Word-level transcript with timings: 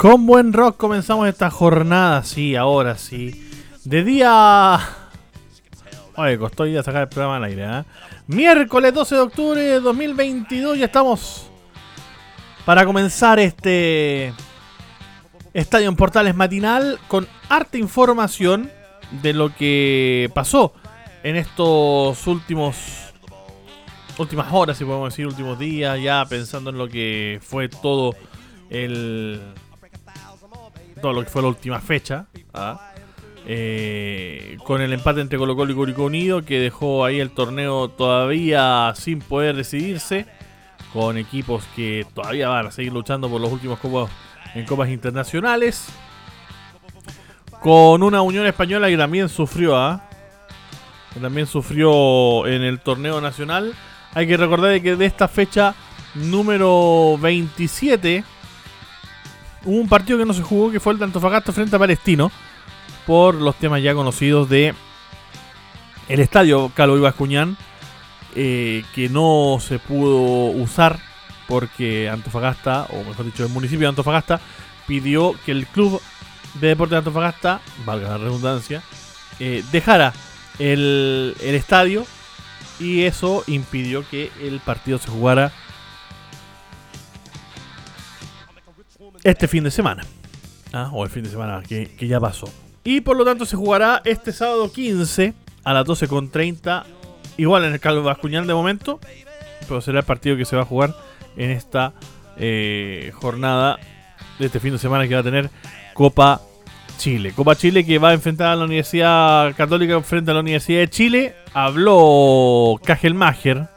Con 0.00 0.24
buen 0.24 0.54
rock 0.54 0.78
comenzamos 0.78 1.28
esta 1.28 1.50
jornada, 1.50 2.22
sí, 2.22 2.56
ahora 2.56 2.96
sí. 2.96 3.52
De 3.84 4.02
día. 4.02 4.80
Oye, 6.16 6.38
costó 6.38 6.64
ir 6.64 6.78
a 6.78 6.82
sacar 6.82 7.02
el 7.02 7.08
programa 7.10 7.36
al 7.36 7.44
aire, 7.44 7.66
¿eh? 7.66 7.84
Miércoles 8.26 8.94
12 8.94 9.14
de 9.14 9.20
octubre 9.20 9.60
de 9.60 9.78
2022, 9.78 10.78
ya 10.78 10.86
estamos 10.86 11.50
para 12.64 12.86
comenzar 12.86 13.38
este 13.40 14.32
Estadio 15.52 15.90
en 15.90 15.96
Portales 15.96 16.34
matinal 16.34 16.98
con 17.06 17.28
harta 17.50 17.76
información 17.76 18.70
de 19.20 19.34
lo 19.34 19.54
que 19.54 20.30
pasó 20.34 20.72
en 21.22 21.36
estos 21.36 22.26
últimos 22.26 23.12
últimas 24.16 24.50
horas, 24.50 24.78
si 24.78 24.86
podemos 24.86 25.12
decir, 25.12 25.26
últimos 25.26 25.58
días, 25.58 26.00
ya 26.00 26.24
pensando 26.24 26.70
en 26.70 26.78
lo 26.78 26.88
que 26.88 27.38
fue 27.42 27.68
todo 27.68 28.14
el 28.70 29.42
todo 31.00 31.12
lo 31.12 31.24
que 31.24 31.30
fue 31.30 31.42
la 31.42 31.48
última 31.48 31.80
fecha. 31.80 32.26
¿ah? 32.54 32.92
Eh, 33.46 34.58
con 34.64 34.80
el 34.80 34.92
empate 34.92 35.20
entre 35.20 35.38
Colo 35.38 35.56
Colo 35.56 35.72
y 35.72 35.74
Curicó 35.74 36.04
Unido, 36.04 36.44
que 36.44 36.60
dejó 36.60 37.04
ahí 37.04 37.20
el 37.20 37.30
torneo 37.30 37.88
todavía 37.88 38.92
sin 38.94 39.20
poder 39.20 39.56
decidirse. 39.56 40.26
Con 40.92 41.18
equipos 41.18 41.64
que 41.76 42.04
todavía 42.14 42.48
van 42.48 42.66
a 42.66 42.70
seguir 42.72 42.92
luchando 42.92 43.28
por 43.28 43.40
los 43.40 43.52
últimos 43.52 43.78
copas 43.78 44.10
en 44.54 44.66
copas 44.66 44.88
internacionales. 44.88 45.86
Con 47.60 48.02
una 48.02 48.22
Unión 48.22 48.46
Española 48.46 48.88
que 48.88 48.96
también 48.96 49.28
sufrió, 49.28 49.76
¿ah? 49.76 50.08
también 51.20 51.46
sufrió 51.46 52.46
en 52.46 52.62
el 52.62 52.80
torneo 52.80 53.20
nacional. 53.20 53.74
Hay 54.14 54.26
que 54.26 54.36
recordar 54.36 54.80
que 54.80 54.96
de 54.96 55.06
esta 55.06 55.28
fecha 55.28 55.74
número 56.14 57.16
27 57.18 58.24
hubo 59.64 59.76
un 59.76 59.88
partido 59.88 60.18
que 60.18 60.24
no 60.24 60.34
se 60.34 60.42
jugó 60.42 60.70
que 60.70 60.80
fue 60.80 60.92
el 60.92 60.98
de 60.98 61.04
Antofagasta 61.04 61.52
frente 61.52 61.76
a 61.76 61.78
Palestino 61.78 62.30
por 63.06 63.34
los 63.34 63.56
temas 63.56 63.82
ya 63.82 63.94
conocidos 63.94 64.48
de 64.48 64.74
el 66.08 66.20
estadio 66.20 66.70
Calo 66.74 66.96
Ibascuñán 66.96 67.56
eh, 68.34 68.84
que 68.94 69.08
no 69.08 69.58
se 69.60 69.78
pudo 69.78 70.52
usar 70.52 71.00
porque 71.48 72.08
Antofagasta, 72.08 72.86
o 72.90 73.02
mejor 73.02 73.26
dicho, 73.26 73.44
el 73.44 73.50
municipio 73.50 73.80
de 73.80 73.88
Antofagasta 73.88 74.40
pidió 74.86 75.34
que 75.44 75.50
el 75.50 75.66
club 75.66 76.00
de 76.54 76.68
deporte 76.68 76.94
de 76.94 76.98
Antofagasta, 76.98 77.60
valga 77.84 78.10
la 78.10 78.18
redundancia, 78.18 78.82
eh, 79.40 79.64
dejara 79.72 80.12
el, 80.60 81.34
el 81.40 81.54
estadio 81.56 82.06
y 82.78 83.02
eso 83.02 83.42
impidió 83.48 84.08
que 84.08 84.30
el 84.40 84.60
partido 84.60 84.98
se 84.98 85.10
jugara 85.10 85.50
este 89.24 89.48
fin 89.48 89.64
de 89.64 89.70
semana. 89.70 90.04
¿ah? 90.72 90.90
O 90.92 91.04
el 91.04 91.10
fin 91.10 91.22
de 91.22 91.30
semana 91.30 91.62
que, 91.66 91.88
ya 92.00 92.20
pasó. 92.20 92.48
Y 92.84 93.00
por 93.00 93.16
lo 93.16 93.24
tanto 93.24 93.44
se 93.44 93.56
jugará 93.56 94.00
este 94.04 94.32
sábado 94.32 94.72
15 94.72 95.34
a 95.64 95.72
las 95.72 95.86
12.30. 95.86 96.84
Igual 97.36 97.64
en 97.64 97.72
el 97.74 97.80
Calvo 97.80 98.02
Bascuñán 98.02 98.46
de 98.46 98.54
momento. 98.54 99.00
Pero 99.60 99.80
será 99.80 100.00
el 100.00 100.04
partido 100.04 100.36
que 100.36 100.44
se 100.44 100.56
va 100.56 100.62
a 100.62 100.66
jugar 100.66 100.94
en 101.36 101.50
esta 101.50 101.92
eh, 102.36 103.12
jornada 103.14 103.78
de 104.38 104.46
este 104.46 104.60
fin 104.60 104.72
de 104.72 104.78
semana 104.78 105.06
que 105.06 105.14
va 105.14 105.20
a 105.20 105.24
tener 105.24 105.50
Copa 105.94 106.40
Chile. 106.98 107.32
Copa 107.34 107.54
Chile 107.54 107.84
que 107.84 107.98
va 107.98 108.10
a 108.10 108.14
enfrentar 108.14 108.48
a 108.48 108.56
la 108.56 108.64
Universidad 108.64 109.54
Católica 109.54 110.00
frente 110.02 110.30
a 110.30 110.34
la 110.34 110.40
Universidad 110.40 110.80
de 110.80 110.88
Chile. 110.88 111.34
Habló 111.52 112.80
Kajelmacher 112.84 113.68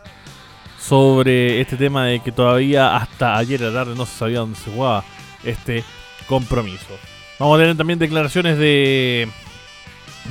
sobre 0.80 1.62
este 1.62 1.78
tema 1.78 2.06
de 2.06 2.20
que 2.20 2.32
todavía 2.32 2.96
hasta 2.96 3.38
ayer 3.38 3.64
a 3.64 3.70
la 3.70 3.74
tarde 3.74 3.96
no 3.96 4.06
se 4.06 4.18
sabía 4.18 4.40
dónde 4.40 4.58
se 4.58 4.72
jugaba 4.72 5.06
este 5.44 5.84
compromiso. 6.28 6.98
Vamos 7.40 7.58
a 7.58 7.62
tener 7.62 7.78
también 7.78 8.00
declaraciones 8.00 8.58
de, 8.58 9.28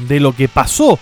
de 0.08 0.20
lo 0.20 0.34
que 0.34 0.48
pasó 0.48 0.98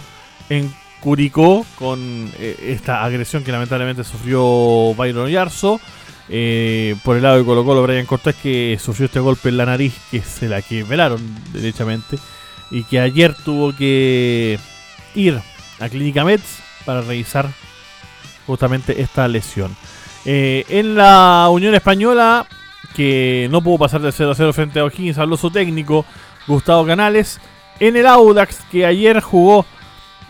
en 0.48 0.72
Curicó 1.00 1.64
con 1.76 2.30
eh, 2.38 2.56
esta 2.68 3.02
agresión 3.04 3.42
que 3.42 3.52
lamentablemente 3.52 4.04
sufrió 4.04 4.94
Byron 4.94 5.30
Yarzo. 5.30 5.80
Eh, 6.28 6.94
por 7.02 7.16
el 7.16 7.24
lado 7.24 7.38
de 7.38 7.44
Colo 7.44 7.64
Colo, 7.64 7.82
Brian 7.82 8.06
Cortés 8.06 8.36
que 8.36 8.78
sufrió 8.80 9.06
este 9.06 9.18
golpe 9.18 9.48
en 9.48 9.56
la 9.56 9.66
nariz 9.66 9.94
que 10.12 10.22
se 10.22 10.48
la 10.48 10.62
quebraron 10.62 11.20
derechamente 11.52 12.18
y 12.70 12.84
que 12.84 13.00
ayer 13.00 13.34
tuvo 13.34 13.74
que 13.74 14.56
ir 15.16 15.40
a 15.80 15.88
Clínica 15.88 16.24
Mets 16.24 16.60
para 16.84 17.00
revisar 17.00 17.50
justamente 18.46 19.00
esta 19.00 19.26
lesión. 19.26 19.74
Eh, 20.24 20.64
en 20.68 20.94
la 20.94 21.48
Unión 21.50 21.74
Española 21.74 22.46
que 22.94 23.48
no 23.50 23.62
pudo 23.62 23.78
pasar 23.78 24.00
de 24.00 24.12
0 24.12 24.30
a 24.30 24.34
0 24.34 24.52
frente 24.52 24.80
a 24.80 24.84
O'Higgins, 24.84 25.18
habló 25.18 25.36
su 25.36 25.50
técnico, 25.50 26.04
Gustavo 26.46 26.86
Canales. 26.86 27.40
En 27.78 27.96
el 27.96 28.06
Audax, 28.06 28.60
que 28.70 28.84
ayer 28.84 29.20
jugó, 29.20 29.64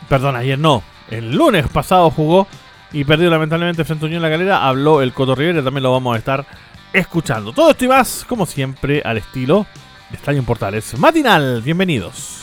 perdón, 0.09 0.37
ayer 0.37 0.59
no, 0.59 0.83
el 1.11 1.33
lunes 1.33 1.67
pasado 1.69 2.11
jugó 2.11 2.47
y 2.93 3.05
perdió 3.05 3.31
lamentablemente 3.31 3.85
frente 3.85 4.05
a 4.05 4.09
Unión 4.09 4.23
La 4.23 4.29
Galera, 4.29 4.67
habló 4.69 5.03
el 5.03 5.13
Coto 5.13 5.35
Rivera, 5.35 5.63
también 5.63 5.83
lo 5.83 5.93
vamos 5.93 6.15
a 6.15 6.19
estar 6.19 6.47
escuchando. 6.93 7.53
Todo 7.53 7.71
esto 7.71 7.85
y 7.85 7.89
más, 7.89 8.25
como 8.29 8.47
siempre, 8.47 9.03
al 9.05 9.19
estilo 9.19 9.67
de 10.11 10.17
Estadio 10.17 10.43
Portales. 10.43 10.99
Matinal, 10.99 11.63
bienvenidos. 11.63 12.43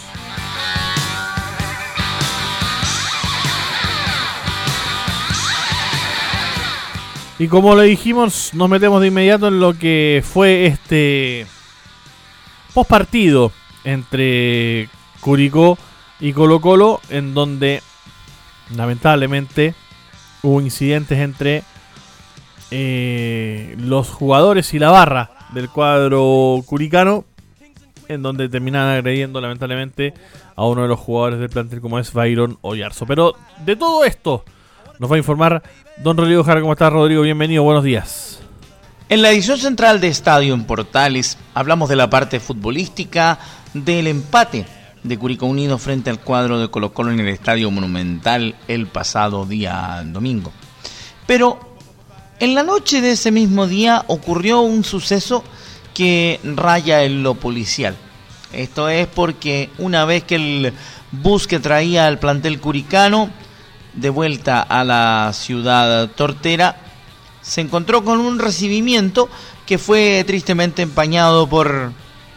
Y 7.40 7.48
como 7.48 7.76
le 7.76 7.84
dijimos, 7.84 8.56
nos 8.56 8.68
metemos 8.68 9.00
de 9.00 9.08
inmediato 9.08 9.48
en 9.48 9.60
lo 9.60 9.78
que 9.78 10.24
fue 10.26 10.66
este 10.66 11.46
post 12.74 12.90
partido 12.90 13.52
entre 13.84 14.90
Curicó 15.20 15.78
y 16.20 16.34
Colo 16.34 16.60
Colo, 16.62 17.00
en 17.10 17.36
donde 17.36 17.84
lamentablemente 18.76 19.76
hubo 20.42 20.62
incidentes 20.62 21.20
entre 21.20 21.64
eh, 22.72 23.76
los 23.78 24.10
jugadores 24.10 24.74
y 24.74 24.80
la 24.80 24.90
barra 24.90 25.30
del 25.54 25.70
cuadro 25.70 26.62
curicano, 26.66 27.24
en 28.08 28.24
donde 28.24 28.50
terminaron 28.50 28.90
agrediendo 28.90 29.40
lamentablemente 29.42 30.16
a 30.56 30.66
uno 30.66 30.82
de 30.82 30.88
los 30.88 31.00
jugadores 31.00 31.40
del 31.40 31.50
plantel 31.50 31.82
como 31.82 32.00
es 32.00 32.14
Byron 32.14 32.58
Oyarzo. 32.62 33.06
Pero 33.06 33.36
de 33.64 33.76
todo 33.76 34.04
esto 34.06 34.44
nos 35.00 35.12
va 35.12 35.16
a 35.16 35.20
informar 35.20 35.62
don 35.98 36.18
Rodrigo 36.18 36.44
Jara. 36.44 36.62
¿Cómo 36.62 36.74
estás, 36.74 36.92
Rodrigo? 36.92 37.22
Bienvenido, 37.22 37.64
buenos 37.64 37.84
días. 37.84 38.40
En 39.10 39.22
la 39.22 39.32
edición 39.32 39.58
central 39.58 40.02
de 40.02 40.10
Estadio 40.10 40.54
en 40.54 40.66
Portales 40.66 41.38
hablamos 41.54 41.90
de 41.90 41.96
la 41.96 42.10
parte 42.10 42.40
futbolística 42.40 43.40
del 43.74 44.08
empate 44.08 44.66
de 45.04 45.18
Curicó 45.18 45.46
Unido 45.46 45.78
frente 45.78 46.10
al 46.10 46.20
cuadro 46.20 46.60
de 46.60 46.70
Colo 46.70 46.94
Colo 46.94 47.12
en 47.12 47.20
el 47.20 47.30
Estadio 47.30 47.72
Monumental 47.72 48.56
el 48.68 48.88
pasado 48.88 49.46
día 49.46 50.04
domingo. 50.06 50.52
Pero 51.26 51.60
en 52.40 52.54
la 52.54 52.64
noche 52.64 53.00
de 53.00 53.12
ese 53.12 53.32
mismo 53.32 53.68
día 53.68 54.04
ocurrió 54.08 54.62
un 54.62 54.84
suceso 54.84 55.44
que 55.94 56.40
raya 56.44 57.04
en 57.04 57.24
lo 57.24 57.36
policial. 57.36 57.96
Esto 58.52 58.90
es 58.90 59.08
porque 59.08 59.70
una 59.78 60.06
vez 60.06 60.24
que 60.24 60.36
el 60.36 60.74
bus 61.12 61.48
que 61.48 61.60
traía 61.60 62.08
al 62.08 62.20
plantel 62.20 62.60
curicano 62.60 63.30
de 63.98 64.10
vuelta 64.10 64.62
a 64.62 64.84
la 64.84 65.32
ciudad 65.34 66.10
tortera, 66.12 66.78
se 67.42 67.62
encontró 67.62 68.04
con 68.04 68.20
un 68.20 68.40
recibimiento 68.40 69.30
que 69.66 69.78
fue 69.78 70.24
tristemente 70.26 70.82
empañado 70.82 71.48
por 71.48 71.92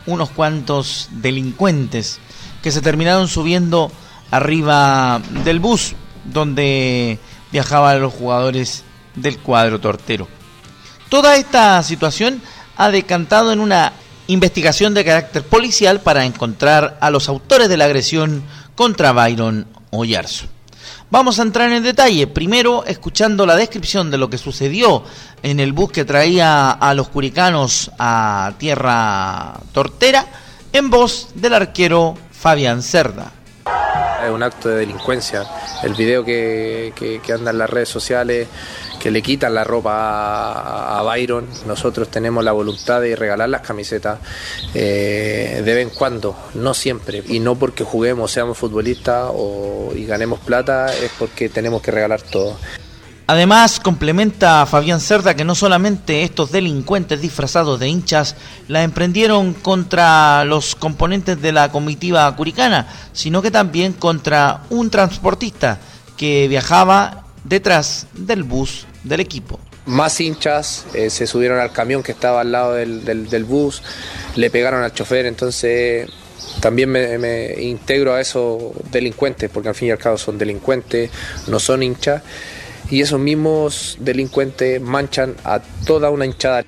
unos 0.06 0.30
cuantos 0.30 1.08
delincuentes 1.12 2.18
que 2.62 2.72
se 2.72 2.80
terminaron 2.80 3.28
subiendo 3.28 3.92
arriba 4.30 5.20
del 5.44 5.60
bus 5.60 5.94
donde 6.24 7.18
viajaban 7.52 8.00
los 8.00 8.12
jugadores 8.12 8.84
del 9.14 9.38
cuadro 9.38 9.80
tortero. 9.80 10.28
Toda 11.08 11.36
esta 11.36 11.82
situación 11.82 12.40
ha 12.76 12.90
decantado 12.90 13.52
en 13.52 13.60
una 13.60 13.92
investigación 14.28 14.94
de 14.94 15.04
carácter 15.04 15.42
policial 15.42 16.00
para 16.00 16.24
encontrar 16.24 16.96
a 17.00 17.10
los 17.10 17.28
autores 17.28 17.68
de 17.68 17.76
la 17.76 17.86
agresión 17.86 18.44
contra 18.76 19.12
Byron 19.12 19.66
Oyarzo. 19.90 20.46
Vamos 21.12 21.40
a 21.40 21.42
entrar 21.42 21.72
en 21.72 21.82
detalle, 21.82 22.28
primero 22.28 22.84
escuchando 22.84 23.44
la 23.44 23.56
descripción 23.56 24.12
de 24.12 24.18
lo 24.18 24.30
que 24.30 24.38
sucedió 24.38 25.02
en 25.42 25.58
el 25.58 25.72
bus 25.72 25.90
que 25.90 26.04
traía 26.04 26.70
a 26.70 26.94
los 26.94 27.08
curicanos 27.08 27.90
a 27.98 28.52
tierra 28.58 29.58
tortera, 29.72 30.24
en 30.72 30.88
voz 30.88 31.30
del 31.34 31.54
arquero 31.54 32.16
Fabián 32.30 32.80
Cerda. 32.84 33.32
Es 34.24 34.30
un 34.30 34.42
acto 34.42 34.68
de 34.68 34.76
delincuencia. 34.76 35.46
El 35.82 35.94
video 35.94 36.24
que, 36.24 36.92
que 36.94 37.32
anda 37.32 37.50
en 37.50 37.58
las 37.58 37.70
redes 37.70 37.88
sociales 37.88 38.48
que 39.00 39.10
le 39.10 39.22
quitan 39.22 39.54
la 39.54 39.64
ropa 39.64 40.98
a, 40.98 41.02
Byron. 41.02 41.48
Nosotros 41.66 42.08
tenemos 42.08 42.44
la 42.44 42.52
voluntad 42.52 43.00
de 43.00 43.16
regalar 43.16 43.48
las 43.48 43.62
camisetas 43.62 44.20
eh, 44.74 45.62
de 45.64 45.74
vez 45.74 45.88
en 45.88 45.90
cuando, 45.90 46.36
no 46.54 46.74
siempre. 46.74 47.24
Y 47.26 47.40
no 47.40 47.56
porque 47.56 47.82
juguemos, 47.82 48.30
seamos 48.30 48.58
futbolistas 48.58 49.30
o, 49.32 49.92
y 49.96 50.04
ganemos 50.04 50.38
plata, 50.40 50.94
es 50.94 51.10
porque 51.18 51.48
tenemos 51.48 51.82
que 51.82 51.90
regalar 51.90 52.20
todo. 52.22 52.56
Además, 53.30 53.78
complementa 53.78 54.60
a 54.60 54.66
Fabián 54.66 54.98
Cerda 54.98 55.36
que 55.36 55.44
no 55.44 55.54
solamente 55.54 56.24
estos 56.24 56.50
delincuentes 56.50 57.20
disfrazados 57.20 57.78
de 57.78 57.86
hinchas 57.86 58.34
la 58.66 58.82
emprendieron 58.82 59.54
contra 59.54 60.44
los 60.44 60.74
componentes 60.74 61.40
de 61.40 61.52
la 61.52 61.70
comitiva 61.70 62.34
curicana, 62.34 62.88
sino 63.12 63.40
que 63.40 63.52
también 63.52 63.92
contra 63.92 64.62
un 64.70 64.90
transportista 64.90 65.78
que 66.16 66.48
viajaba 66.48 67.22
detrás 67.44 68.08
del 68.14 68.42
bus 68.42 68.88
del 69.04 69.20
equipo. 69.20 69.60
Más 69.86 70.20
hinchas 70.20 70.86
eh, 70.92 71.08
se 71.08 71.28
subieron 71.28 71.60
al 71.60 71.70
camión 71.70 72.02
que 72.02 72.10
estaba 72.10 72.40
al 72.40 72.50
lado 72.50 72.74
del, 72.74 73.44
bus, 73.44 73.80
le 74.34 74.50
pegaron 74.50 74.82
al 74.82 74.92
chofer, 74.92 75.26
entonces 75.26 76.10
también 76.58 76.90
me, 76.90 77.62
integro 77.62 78.12
a 78.12 78.20
esos 78.20 78.72
delincuentes, 78.90 79.48
porque 79.50 79.68
al 79.68 79.76
fin 79.76 79.86
y 79.86 79.90
al 79.92 79.98
cabo 79.98 80.18
son 80.18 80.36
delincuentes, 80.36 81.12
no 81.46 81.60
son 81.60 81.84
hinchas, 81.84 82.22
y 82.90 83.00
esos 83.00 83.20
mismos 83.20 83.96
delincuentes 84.00 84.80
manchan 84.80 85.36
a 85.44 85.60
toda 85.86 86.10
una 86.10 86.26
hinchada. 86.26 86.64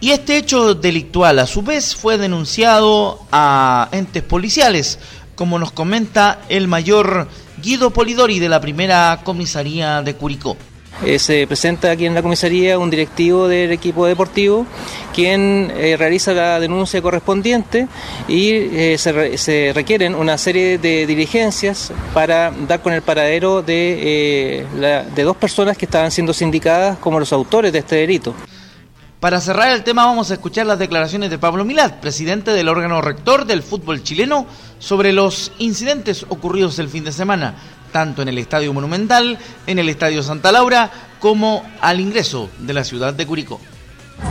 Y 0.00 0.10
este 0.12 0.38
hecho 0.38 0.74
delictual 0.74 1.38
a 1.38 1.46
su 1.46 1.62
vez 1.62 1.94
fue 1.94 2.16
denunciado 2.16 3.20
a 3.30 3.88
entes 3.92 4.22
policiales, 4.22 4.98
como 5.34 5.58
nos 5.58 5.72
comenta 5.72 6.40
el 6.48 6.68
mayor 6.68 7.28
Guido 7.62 7.90
Polidori 7.90 8.38
de 8.38 8.48
la 8.48 8.60
primera 8.60 9.20
comisaría 9.22 10.02
de 10.02 10.14
Curicó. 10.14 10.56
Eh, 11.04 11.18
se 11.18 11.46
presenta 11.46 11.90
aquí 11.90 12.04
en 12.04 12.14
la 12.14 12.20
comisaría 12.20 12.78
un 12.78 12.90
directivo 12.90 13.48
del 13.48 13.72
equipo 13.72 14.04
deportivo 14.04 14.66
quien 15.14 15.72
eh, 15.74 15.96
realiza 15.96 16.34
la 16.34 16.60
denuncia 16.60 17.00
correspondiente 17.00 17.88
y 18.28 18.50
eh, 18.50 18.96
se, 18.98 19.72
requieren 19.72 20.14
una 20.14 20.36
serie 20.36 20.76
de 20.76 21.06
diligencias 21.06 21.90
para 22.12 22.50
dar 22.50 22.82
con 22.82 22.92
el 22.92 23.00
paradero 23.00 23.62
de, 23.62 24.66
de 25.14 25.22
dos 25.22 25.36
personas 25.36 25.78
que 25.78 25.86
estaban 25.86 26.10
siendo 26.10 26.34
sindicadas 26.34 26.98
como 26.98 27.18
los 27.18 27.32
autores 27.32 27.72
de 27.72 27.78
este 27.78 27.96
delito. 27.96 28.34
Para 29.20 29.40
cerrar 29.40 29.72
el 29.72 29.84
tema 29.84 30.06
vamos 30.06 30.30
a 30.30 30.34
escuchar 30.34 30.66
las 30.66 30.78
declaraciones 30.78 31.30
de 31.30 31.38
Pablo 31.38 31.64
Milad, 31.64 32.00
presidente 32.00 32.52
del 32.52 32.68
órgano 32.68 33.00
rector 33.02 33.46
del 33.46 33.62
fútbol 33.62 34.02
chileno, 34.02 34.46
sobre 34.78 35.12
los 35.12 35.52
incidentes 35.58 36.24
ocurridos 36.28 36.78
el 36.78 36.88
fin 36.88 37.04
de 37.04 37.12
semana 37.12 37.54
tanto 37.90 38.22
en 38.22 38.28
el 38.28 38.38
Estadio 38.38 38.72
Monumental, 38.72 39.38
en 39.66 39.78
el 39.78 39.88
Estadio 39.88 40.22
Santa 40.22 40.52
Laura, 40.52 40.90
como 41.18 41.64
al 41.80 42.00
ingreso 42.00 42.50
de 42.58 42.74
la 42.74 42.84
ciudad 42.84 43.14
de 43.14 43.26
Curicó. 43.26 43.60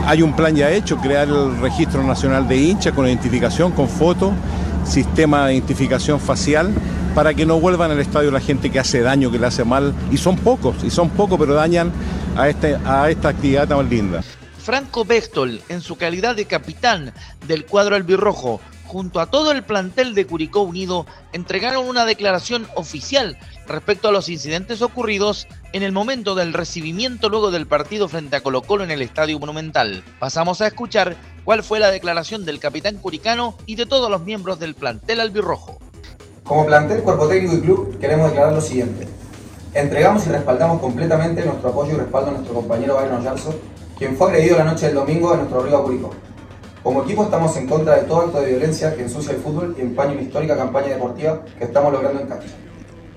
Hay 0.06 0.22
un 0.22 0.36
plan 0.36 0.56
ya 0.56 0.72
hecho, 0.72 0.98
crear 0.98 1.28
el 1.28 1.60
registro 1.60 2.04
nacional 2.04 2.48
de 2.48 2.58
hinchas 2.58 2.94
con 2.94 3.08
identificación, 3.08 3.72
con 3.72 3.88
foto, 3.88 4.34
sistema 4.86 5.48
de 5.48 5.56
identificación 5.56 6.20
facial, 6.20 6.72
para 7.16 7.34
que 7.34 7.46
no 7.46 7.60
vuelvan 7.60 7.92
al 7.92 8.00
estadio 8.00 8.32
la 8.32 8.40
gente 8.40 8.70
que 8.70 8.80
hace 8.80 9.02
daño, 9.02 9.32
que 9.32 9.40
le 9.40 9.48
hace 9.48 9.64
mal, 9.64 9.94
y 10.12 10.18
son 10.18 10.38
pocos, 10.38 10.84
y 10.84 10.90
son 10.90 11.10
pocos, 11.10 11.40
pero 11.40 11.54
dañan 11.54 11.92
a, 12.38 12.50
este, 12.50 12.78
a 12.86 13.10
esta 13.10 13.30
actividad 13.30 13.68
tan 13.68 13.90
linda. 13.90 14.24
Franco 14.64 15.04
Béctol, 15.06 15.62
en 15.70 15.82
su 15.82 15.96
calidad 15.96 16.36
de 16.36 16.46
capitán 16.46 17.12
del 17.48 17.66
cuadro 17.66 17.96
albirrojo, 17.96 18.62
junto 18.90 19.20
a 19.20 19.28
todo 19.28 19.52
el 19.52 19.64
plantel 19.64 20.16
de 20.16 20.26
Curicó 20.26 20.62
Unido, 20.62 21.06
entregaron 21.32 21.88
una 21.88 22.06
declaración 22.06 22.68
oficial 22.76 23.38
respecto 23.68 24.10
a 24.10 24.12
los 24.12 24.30
incidentes 24.30 24.82
ocurridos 24.82 25.48
en 25.74 25.84
el 25.84 25.92
momento 25.92 26.34
del 26.34 26.54
recibimiento 26.54 27.30
luego 27.30 27.52
del 27.52 27.68
partido 27.68 28.10
frente 28.10 28.36
a 28.36 28.42
Colo 28.42 28.64
Colo 28.64 28.84
en 28.84 28.90
el 28.90 29.04
Estadio 29.04 29.38
Monumental. 29.38 30.04
Pasamos 30.20 30.62
a 30.62 30.68
escuchar 30.68 31.16
cuál 31.46 31.62
fue 31.62 31.80
la 31.80 31.92
declaración 31.92 32.46
del 32.46 32.60
capitán 32.60 32.98
curicano 32.98 33.56
y 33.68 33.76
de 33.76 33.86
todos 33.86 34.10
los 34.10 34.24
miembros 34.24 34.60
del 34.60 34.74
plantel 34.74 35.20
albirrojo. 35.20 35.78
Como 36.44 36.66
plantel, 36.66 37.04
cuerpo 37.04 37.28
técnico 37.28 37.58
y 37.58 37.62
club 37.62 38.00
queremos 38.00 38.32
declarar 38.32 38.54
lo 38.54 38.62
siguiente. 38.62 39.08
Entregamos 39.76 40.26
y 40.26 40.32
respaldamos 40.32 40.82
completamente 40.82 41.46
nuestro 41.46 41.70
apoyo 41.70 41.94
y 41.94 41.98
respaldo 41.98 42.30
a 42.30 42.34
nuestro 42.34 42.56
compañero 42.56 42.96
Byron 42.96 43.24
Yarzo, 43.24 43.54
quien 44.00 44.18
fue 44.18 44.32
agredido 44.32 44.58
la 44.58 44.64
noche 44.64 44.88
del 44.88 44.96
domingo 44.96 45.32
en 45.34 45.42
nuestro 45.42 45.62
río 45.62 45.84
Curicó. 45.84 46.10
Como 46.84 47.04
equipo 47.04 47.24
estamos 47.24 47.58
en 47.58 47.68
contra 47.68 47.98
de 47.98 48.04
todo 48.04 48.22
acto 48.22 48.40
de 48.40 48.52
violencia 48.52 48.96
que 48.96 49.02
ensucia 49.02 49.34
el 49.34 49.42
fútbol 49.42 49.76
y 49.78 49.82
empaña 49.82 50.14
una 50.14 50.22
histórica 50.22 50.56
campaña 50.56 50.88
deportiva 50.88 51.42
que 51.58 51.66
estamos 51.66 51.92
logrando 51.92 52.22
en 52.22 52.28
cancha. 52.28 52.48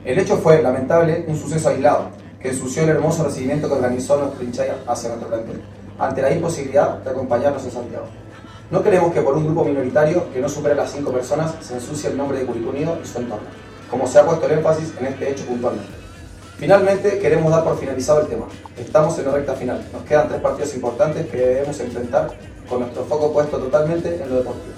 El 0.04 0.18
hecho 0.18 0.36
fue, 0.38 0.60
lamentable, 0.60 1.24
un 1.28 1.38
suceso 1.38 1.68
aislado, 1.68 2.08
que 2.40 2.48
ensució 2.48 2.82
el 2.82 2.88
hermoso 2.88 3.22
recibimiento 3.22 3.68
que 3.68 3.74
organizó 3.74 4.16
nuestro 4.16 4.42
hincha 4.42 4.64
hacia 4.88 5.10
nuestro 5.10 5.28
plantel, 5.28 5.62
ante 5.96 6.22
la 6.22 6.32
imposibilidad 6.32 6.98
de 6.98 7.10
acompañarnos 7.10 7.64
en 7.64 7.70
Santiago. 7.70 8.06
No 8.72 8.82
queremos 8.82 9.12
que 9.12 9.22
por 9.22 9.36
un 9.36 9.44
grupo 9.44 9.64
minoritario 9.64 10.32
que 10.32 10.40
no 10.40 10.48
supere 10.48 10.74
las 10.74 10.90
cinco 10.90 11.12
personas 11.12 11.54
se 11.60 11.74
ensucie 11.74 12.10
el 12.10 12.16
nombre 12.16 12.38
de 12.38 12.46
Curicó 12.46 12.70
Unido 12.70 12.98
y 13.00 13.06
su 13.06 13.18
entorno, 13.18 13.46
como 13.88 14.08
se 14.08 14.18
ha 14.18 14.26
puesto 14.26 14.46
el 14.46 14.58
énfasis 14.58 14.92
en 14.98 15.06
este 15.06 15.30
hecho 15.30 15.44
puntualmente. 15.46 15.92
Finalmente, 16.58 17.18
queremos 17.20 17.50
dar 17.52 17.62
por 17.62 17.78
finalizado 17.78 18.22
el 18.22 18.26
tema. 18.26 18.46
Estamos 18.76 19.16
en 19.18 19.26
la 19.26 19.32
recta 19.32 19.54
final. 19.54 19.84
Nos 19.92 20.02
quedan 20.02 20.28
tres 20.28 20.40
partidos 20.40 20.74
importantes 20.74 21.26
que 21.26 21.36
debemos 21.36 21.78
enfrentar 21.80 22.30
con 22.68 22.80
nuestro 22.80 23.04
foco 23.04 23.32
puesto 23.32 23.58
totalmente 23.58 24.22
en 24.22 24.28
lo 24.28 24.36
deportivo. 24.36 24.74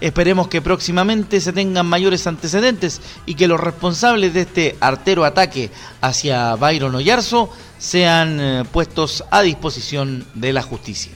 Esperemos 0.00 0.48
que 0.48 0.62
próximamente 0.62 1.40
se 1.40 1.52
tengan 1.52 1.86
mayores 1.86 2.26
antecedentes 2.26 3.02
y 3.26 3.34
que 3.34 3.46
los 3.46 3.60
responsables 3.60 4.32
de 4.32 4.40
este 4.42 4.76
artero 4.80 5.24
ataque 5.24 5.70
hacia 6.00 6.54
Byron 6.56 6.94
Oyarzo 6.94 7.50
sean 7.76 8.40
eh, 8.40 8.64
puestos 8.72 9.24
a 9.30 9.42
disposición 9.42 10.24
de 10.34 10.54
la 10.54 10.62
justicia. 10.62 11.12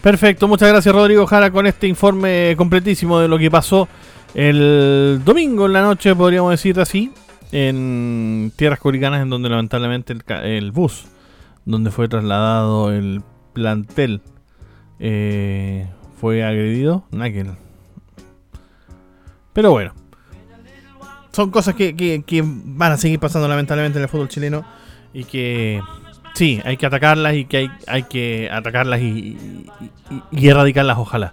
Perfecto, 0.00 0.48
muchas 0.48 0.68
gracias 0.68 0.94
Rodrigo 0.94 1.26
Jara 1.26 1.50
con 1.50 1.66
este 1.66 1.86
informe 1.86 2.54
completísimo 2.56 3.20
de 3.20 3.28
lo 3.28 3.38
que 3.38 3.50
pasó 3.50 3.88
el 4.34 5.20
domingo 5.24 5.66
en 5.66 5.72
la 5.74 5.82
noche, 5.82 6.14
podríamos 6.16 6.50
decir 6.52 6.80
así, 6.80 7.12
en 7.52 8.52
tierras 8.56 8.80
curicanas 8.80 9.22
en 9.22 9.30
donde 9.30 9.48
lamentablemente 9.48 10.16
el, 10.42 10.72
bus 10.72 11.04
donde 11.64 11.90
fue 11.90 12.08
trasladado 12.08 12.90
el 12.90 13.22
plantel 13.52 14.22
eh, 15.04 15.88
fue 16.20 16.44
agredido. 16.44 17.04
Náquel. 17.10 17.50
Pero 19.52 19.72
bueno. 19.72 19.92
Son 21.32 21.50
cosas 21.50 21.74
que, 21.74 22.44
van 22.64 22.92
a 22.92 22.96
seguir 22.96 23.18
pasando 23.18 23.48
lamentablemente 23.48 23.98
en 23.98 24.04
el 24.04 24.08
fútbol 24.08 24.28
chileno. 24.28 24.64
Y 25.12 25.24
que 25.24 25.82
sí, 26.34 26.60
hay 26.64 26.76
que 26.76 26.86
atacarlas 26.86 27.34
y 27.34 27.46
que 27.46 27.56
hay, 27.56 27.70
hay 27.88 28.02
que 28.04 28.48
atacarlas 28.50 29.00
y, 29.00 29.66
erradicarlas, 30.32 30.98
ojalá. 30.98 31.32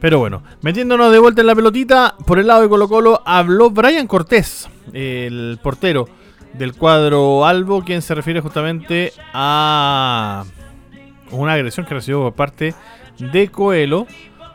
Pero 0.00 0.18
bueno, 0.18 0.42
metiéndonos 0.62 1.10
de 1.10 1.18
vuelta 1.18 1.40
en 1.40 1.46
la 1.46 1.54
pelotita, 1.54 2.14
por 2.26 2.38
el 2.38 2.46
lado 2.46 2.62
de 2.62 2.68
Colo 2.68 2.88
Colo 2.88 3.22
habló 3.24 3.70
Brian 3.70 4.06
Cortés, 4.06 4.68
el 4.92 5.58
portero 5.62 6.08
del 6.54 6.74
cuadro 6.74 7.46
Albo, 7.46 7.82
quien 7.82 8.02
se 8.02 8.14
refiere 8.14 8.40
justamente 8.40 9.12
a 9.32 10.44
una 11.30 11.54
agresión 11.54 11.86
que 11.86 11.94
recibió 11.94 12.20
por 12.20 12.34
parte 12.34 12.74
de 13.18 13.48
Coelho 13.48 14.06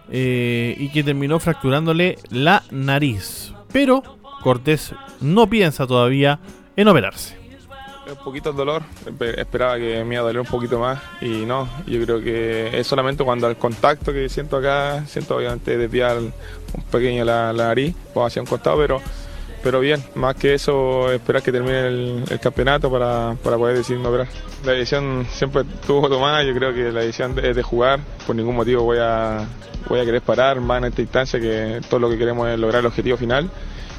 eh, 0.09 0.75
y 0.77 0.89
que 0.89 1.03
terminó 1.03 1.39
fracturándole 1.39 2.17
la 2.29 2.63
nariz. 2.71 3.53
Pero 3.71 4.03
Cortés 4.41 4.93
no 5.21 5.47
piensa 5.47 5.87
todavía 5.87 6.39
en 6.75 6.87
operarse. 6.87 7.37
Un 8.07 8.23
poquito 8.23 8.51
de 8.51 8.57
dolor, 8.59 8.83
esperaba 9.35 9.77
que 9.77 10.03
me 10.03 10.13
iba 10.13 10.21
a 10.21 10.25
doler 10.27 10.39
un 10.39 10.45
poquito 10.45 10.77
más 10.77 11.01
y 11.21 11.43
no, 11.43 11.67
yo 11.87 11.99
creo 12.03 12.21
que 12.21 12.79
es 12.79 12.85
solamente 12.85 13.23
cuando 13.23 13.47
al 13.47 13.57
contacto 13.57 14.13
que 14.13 14.29
siento 14.29 14.57
acá, 14.57 15.03
siento 15.07 15.35
obviamente 15.35 15.75
desviar 15.75 16.19
un 16.19 16.31
pequeño 16.91 17.25
la, 17.25 17.51
la 17.51 17.65
nariz 17.65 17.95
o 18.13 18.23
hacia 18.23 18.43
un 18.43 18.47
costado, 18.47 18.77
pero 18.77 19.01
pero 19.65 19.79
bien, 19.79 19.99
más 20.13 20.35
que 20.35 20.53
eso, 20.53 21.11
esperar 21.11 21.41
que 21.41 21.51
termine 21.51 21.87
el, 21.87 22.39
campeonato 22.39 22.91
para, 22.91 23.33
poder 23.33 23.75
decidirme 23.75 24.09
operar. 24.09 24.27
La 24.63 24.73
decisión 24.73 25.25
siempre 25.27 25.63
tuvo 25.87 26.07
tomada, 26.07 26.43
yo 26.43 26.53
creo 26.53 26.71
que 26.71 26.91
la 26.91 26.99
decisión 26.99 27.33
es 27.43 27.55
de 27.55 27.63
jugar, 27.63 27.99
por 28.27 28.35
ningún 28.35 28.55
motivo 28.55 28.83
voy 28.83 28.99
a, 29.01 29.43
voy 29.89 29.99
a 29.99 30.05
querer 30.05 30.21
parar, 30.21 30.61
más 30.61 30.77
en 30.77 30.89
esta 30.89 31.01
instancia 31.01 31.39
que 31.39 31.81
todo 31.89 31.99
lo 31.99 32.11
que 32.11 32.17
queremos 32.19 32.47
es 32.47 32.59
lograr 32.59 32.81
el 32.81 32.85
objetivo 32.85 33.17
final 33.17 33.49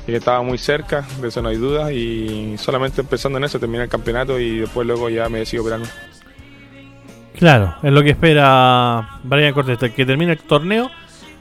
y 0.07 0.13
que 0.13 0.19
estaba 0.19 0.41
muy 0.41 0.57
cerca, 0.57 1.05
de 1.21 1.27
eso 1.27 1.43
no 1.43 1.49
hay 1.49 1.57
duda, 1.57 1.93
y 1.93 2.57
solamente 2.59 3.01
empezando 3.01 3.39
en 3.39 3.43
eso 3.43 3.59
termina 3.59 3.83
el 3.83 3.91
campeonato 3.91 4.39
y 4.39 4.61
después 4.61 4.87
luego 4.87 5.11
ya 5.11 5.29
me 5.29 5.41
decido 5.41 5.65
operarme. 5.65 5.89
Claro, 7.37 7.75
es 7.83 7.93
lo 7.93 8.05
que 8.05 8.11
espera 8.11 9.19
Brian 9.25 9.53
Cortés, 9.53 9.79
que 9.93 10.07
termine 10.07 10.31
el 10.31 10.39
torneo 10.39 10.93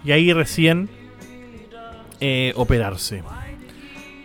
y 0.03 0.13
ahí 0.13 0.34
recién 0.34 0.89
eh, 2.20 2.53
operarse. 2.55 3.22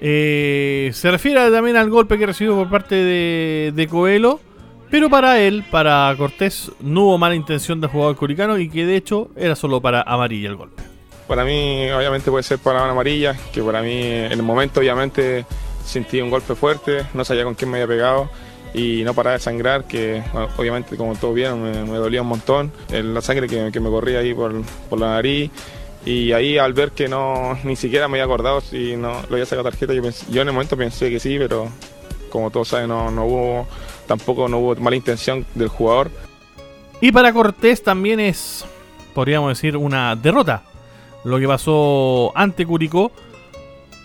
Eh, 0.00 0.90
se 0.94 1.10
refiere 1.10 1.50
también 1.50 1.76
al 1.76 1.90
golpe 1.90 2.18
que 2.18 2.26
recibió 2.26 2.54
por 2.54 2.70
parte 2.70 2.94
de, 2.94 3.72
de 3.74 3.86
Coelho, 3.86 4.40
pero 4.90 5.08
para 5.08 5.38
él, 5.38 5.64
para 5.70 6.12
Cortés, 6.16 6.72
no 6.80 7.02
hubo 7.02 7.18
mala 7.18 7.34
intención 7.34 7.80
del 7.80 7.90
jugador 7.90 8.16
curicano 8.16 8.58
y 8.58 8.68
que 8.68 8.86
de 8.86 8.96
hecho 8.96 9.30
era 9.36 9.54
solo 9.54 9.80
para 9.80 10.02
amarilla 10.02 10.48
el 10.48 10.56
golpe. 10.56 10.82
Para 11.28 11.44
mí, 11.44 11.88
obviamente, 11.90 12.28
puede 12.28 12.42
ser 12.42 12.58
para 12.58 12.82
una 12.82 12.90
amarilla, 12.90 13.36
que 13.52 13.62
para 13.62 13.82
mí, 13.82 14.02
en 14.02 14.32
el 14.32 14.42
momento, 14.42 14.80
obviamente, 14.80 15.46
sentí 15.84 16.20
un 16.20 16.28
golpe 16.28 16.56
fuerte, 16.56 17.06
no 17.14 17.24
sabía 17.24 17.44
con 17.44 17.54
quién 17.54 17.70
me 17.70 17.76
había 17.80 17.86
pegado 17.86 18.30
y 18.74 19.02
no 19.04 19.14
paraba 19.14 19.34
de 19.34 19.40
sangrar, 19.40 19.84
que 19.84 20.22
obviamente, 20.56 20.96
como 20.96 21.14
todos 21.14 21.34
vieron, 21.34 21.62
me, 21.62 21.96
dolía 21.98 22.22
un 22.22 22.28
montón 22.28 22.72
la 22.90 23.20
sangre 23.20 23.46
que, 23.46 23.80
me 23.80 23.90
corría 23.90 24.18
ahí 24.18 24.34
por, 24.34 24.52
la 24.98 25.10
nariz. 25.10 25.50
Y 26.04 26.32
ahí 26.32 26.56
al 26.56 26.72
ver 26.72 26.92
que 26.92 27.08
no 27.08 27.58
ni 27.64 27.76
siquiera 27.76 28.08
me 28.08 28.16
había 28.18 28.24
acordado 28.24 28.60
si 28.60 28.96
no 28.96 29.22
lo 29.28 29.34
había 29.34 29.44
sacado 29.44 29.68
tarjeta, 29.68 29.92
yo, 29.92 30.42
en 30.42 30.48
el 30.48 30.54
momento 30.54 30.76
pensé 30.76 31.10
que 31.10 31.20
sí, 31.20 31.36
pero 31.38 31.68
como 32.30 32.50
todos 32.50 32.68
saben, 32.68 32.88
no, 32.88 33.10
no 33.10 33.26
hubo, 33.26 33.68
tampoco 34.06 34.48
no 34.48 34.58
hubo 34.58 34.76
mala 34.76 34.96
intención 34.96 35.44
del 35.54 35.68
jugador. 35.68 36.10
Y 37.00 37.12
para 37.12 37.32
Cortés 37.32 37.82
también 37.82 38.20
es, 38.20 38.64
podríamos 39.14 39.50
decir, 39.50 39.76
una 39.76 40.16
derrota 40.16 40.62
lo 41.24 41.38
que 41.38 41.46
pasó 41.46 42.32
ante 42.34 42.66
Curicó. 42.66 43.12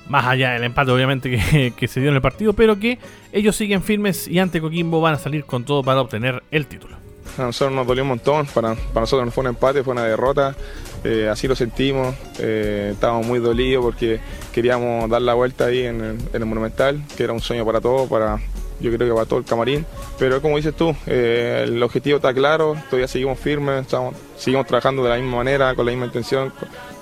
Más 0.08 0.26
allá 0.26 0.52
del 0.52 0.64
empate, 0.64 0.92
obviamente, 0.92 1.32
que, 1.76 1.88
se 1.88 2.00
dio 2.00 2.10
en 2.10 2.16
el 2.16 2.22
partido, 2.22 2.54
pero 2.54 2.80
que 2.80 3.00
ellos 3.32 3.56
siguen 3.56 3.82
firmes 3.82 4.28
y 4.28 4.40
ante 4.40 4.62
Coquimbo 4.62 5.02
van 5.02 5.16
a 5.16 5.18
salir 5.18 5.46
con 5.46 5.66
todo 5.66 5.84
para 5.84 6.02
obtener 6.02 6.44
el 6.52 6.68
título. 6.68 7.05
A 7.38 7.42
nosotros 7.44 7.76
nos 7.76 7.86
dolió 7.86 8.04
un 8.04 8.10
montón, 8.10 8.46
para, 8.48 8.76
para 8.76 9.02
nosotros 9.02 9.26
no 9.26 9.32
fue 9.32 9.42
un 9.42 9.50
empate, 9.50 9.84
fue 9.84 9.94
una 9.94 10.04
derrota, 10.06 10.56
eh, 11.04 11.28
así 11.30 11.48
lo 11.48 11.56
sentimos, 11.56 12.16
eh, 12.40 12.92
estábamos 12.94 13.28
muy 13.28 13.40
dolidos 13.40 13.84
porque 13.84 14.20
queríamos 14.54 15.10
dar 15.10 15.22
la 15.22 15.34
vuelta 15.34 15.66
ahí 15.66 15.84
en 15.84 16.02
el, 16.02 16.18
en 16.34 16.42
el, 16.42 16.46
Monumental, 16.46 17.02
que 17.18 17.24
era 17.24 17.34
un 17.34 17.42
sueño 17.42 17.66
para 17.66 17.82
todos, 17.82 18.10
para, 18.10 18.40
yo 18.80 18.92
creo 18.92 19.10
que 19.10 19.14
para 19.14 19.26
todo 19.26 19.40
el 19.40 19.46
camarín. 19.46 19.86
Pero 20.18 20.42
como 20.42 20.58
dices 20.58 20.76
tú, 20.76 20.96
eh, 21.08 21.66
el 21.68 21.84
objetivo 21.84 22.18
está 22.18 22.34
claro, 22.34 22.76
todavía 22.90 23.08
seguimos 23.08 23.38
firmes, 23.38 23.82
estamos, 23.82 24.16
seguimos 24.38 24.66
trabajando 24.66 25.04
de 25.04 25.10
la 25.10 25.18
misma 25.18 25.38
manera, 25.38 25.76
con 25.76 25.86
la 25.86 25.92
misma 25.92 26.06
intención, 26.06 26.54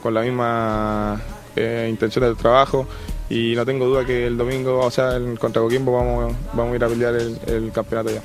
con 0.02 0.14
la 0.14 0.22
misma 0.22 1.22
intención 1.88 2.26
del 2.26 2.36
trabajo 2.36 2.88
y 3.30 3.56
no 3.56 3.66
tengo 3.66 3.86
duda 3.86 4.06
que 4.06 4.28
el 4.28 4.38
domingo, 4.38 4.80
o 4.80 4.92
sea, 4.92 5.16
en 5.16 5.36
contra 5.38 5.62
Coquimbo 5.62 5.94
vamos, 5.94 6.36
vamos 6.54 6.74
a 6.74 6.76
ir 6.76 6.84
a 6.84 6.88
pelear 6.88 7.16
el, 7.16 7.72
campeonato 7.72 8.12
ya. 8.12 8.22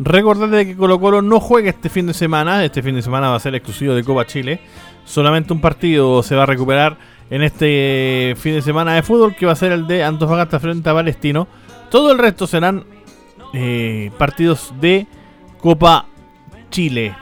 Recordad 0.00 0.50
que 0.50 0.76
Colo 0.76 1.00
Colo 1.00 1.22
no 1.22 1.40
juega 1.40 1.70
este 1.70 1.88
fin 1.88 2.06
de 2.06 2.14
semana, 2.14 2.64
este 2.64 2.82
fin 2.82 2.94
de 2.94 3.02
semana 3.02 3.30
va 3.30 3.36
a 3.36 3.40
ser 3.40 3.54
exclusivo 3.54 3.94
de 3.94 4.04
Copa 4.04 4.26
Chile, 4.26 4.60
solamente 5.04 5.52
un 5.52 5.60
partido 5.60 6.22
se 6.22 6.36
va 6.36 6.44
a 6.44 6.46
recuperar 6.46 6.96
en 7.30 7.42
este 7.42 8.34
fin 8.38 8.54
de 8.54 8.62
semana 8.62 8.94
de 8.94 9.02
fútbol 9.02 9.34
que 9.34 9.46
va 9.46 9.52
a 9.52 9.56
ser 9.56 9.72
el 9.72 9.86
de 9.86 10.04
Antofagasta 10.04 10.60
frente 10.60 10.88
a 10.88 10.94
Palestino. 10.94 11.48
Todo 11.90 12.12
el 12.12 12.18
resto 12.18 12.46
serán 12.46 12.84
eh, 13.52 14.10
partidos 14.18 14.72
de 14.80 15.06
Copa 15.60 16.06
Chile. 16.70 17.14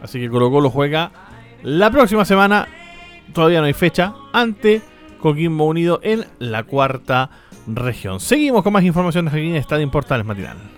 Así 0.00 0.20
que 0.20 0.30
Colo 0.30 0.50
Colo 0.50 0.70
juega 0.70 1.10
la 1.62 1.90
próxima 1.90 2.24
semana 2.24 2.68
todavía 3.32 3.60
no 3.60 3.66
hay 3.66 3.72
fecha, 3.72 4.14
ante 4.32 4.82
Coquimbo 5.20 5.66
Unido 5.66 6.00
en 6.02 6.24
la 6.38 6.64
cuarta 6.64 7.30
región. 7.66 8.20
Seguimos 8.20 8.62
con 8.62 8.72
más 8.72 8.84
información 8.84 9.26
de 9.26 9.56
Estadio 9.56 9.82
Importales 9.82 10.26
Matinal. 10.26 10.77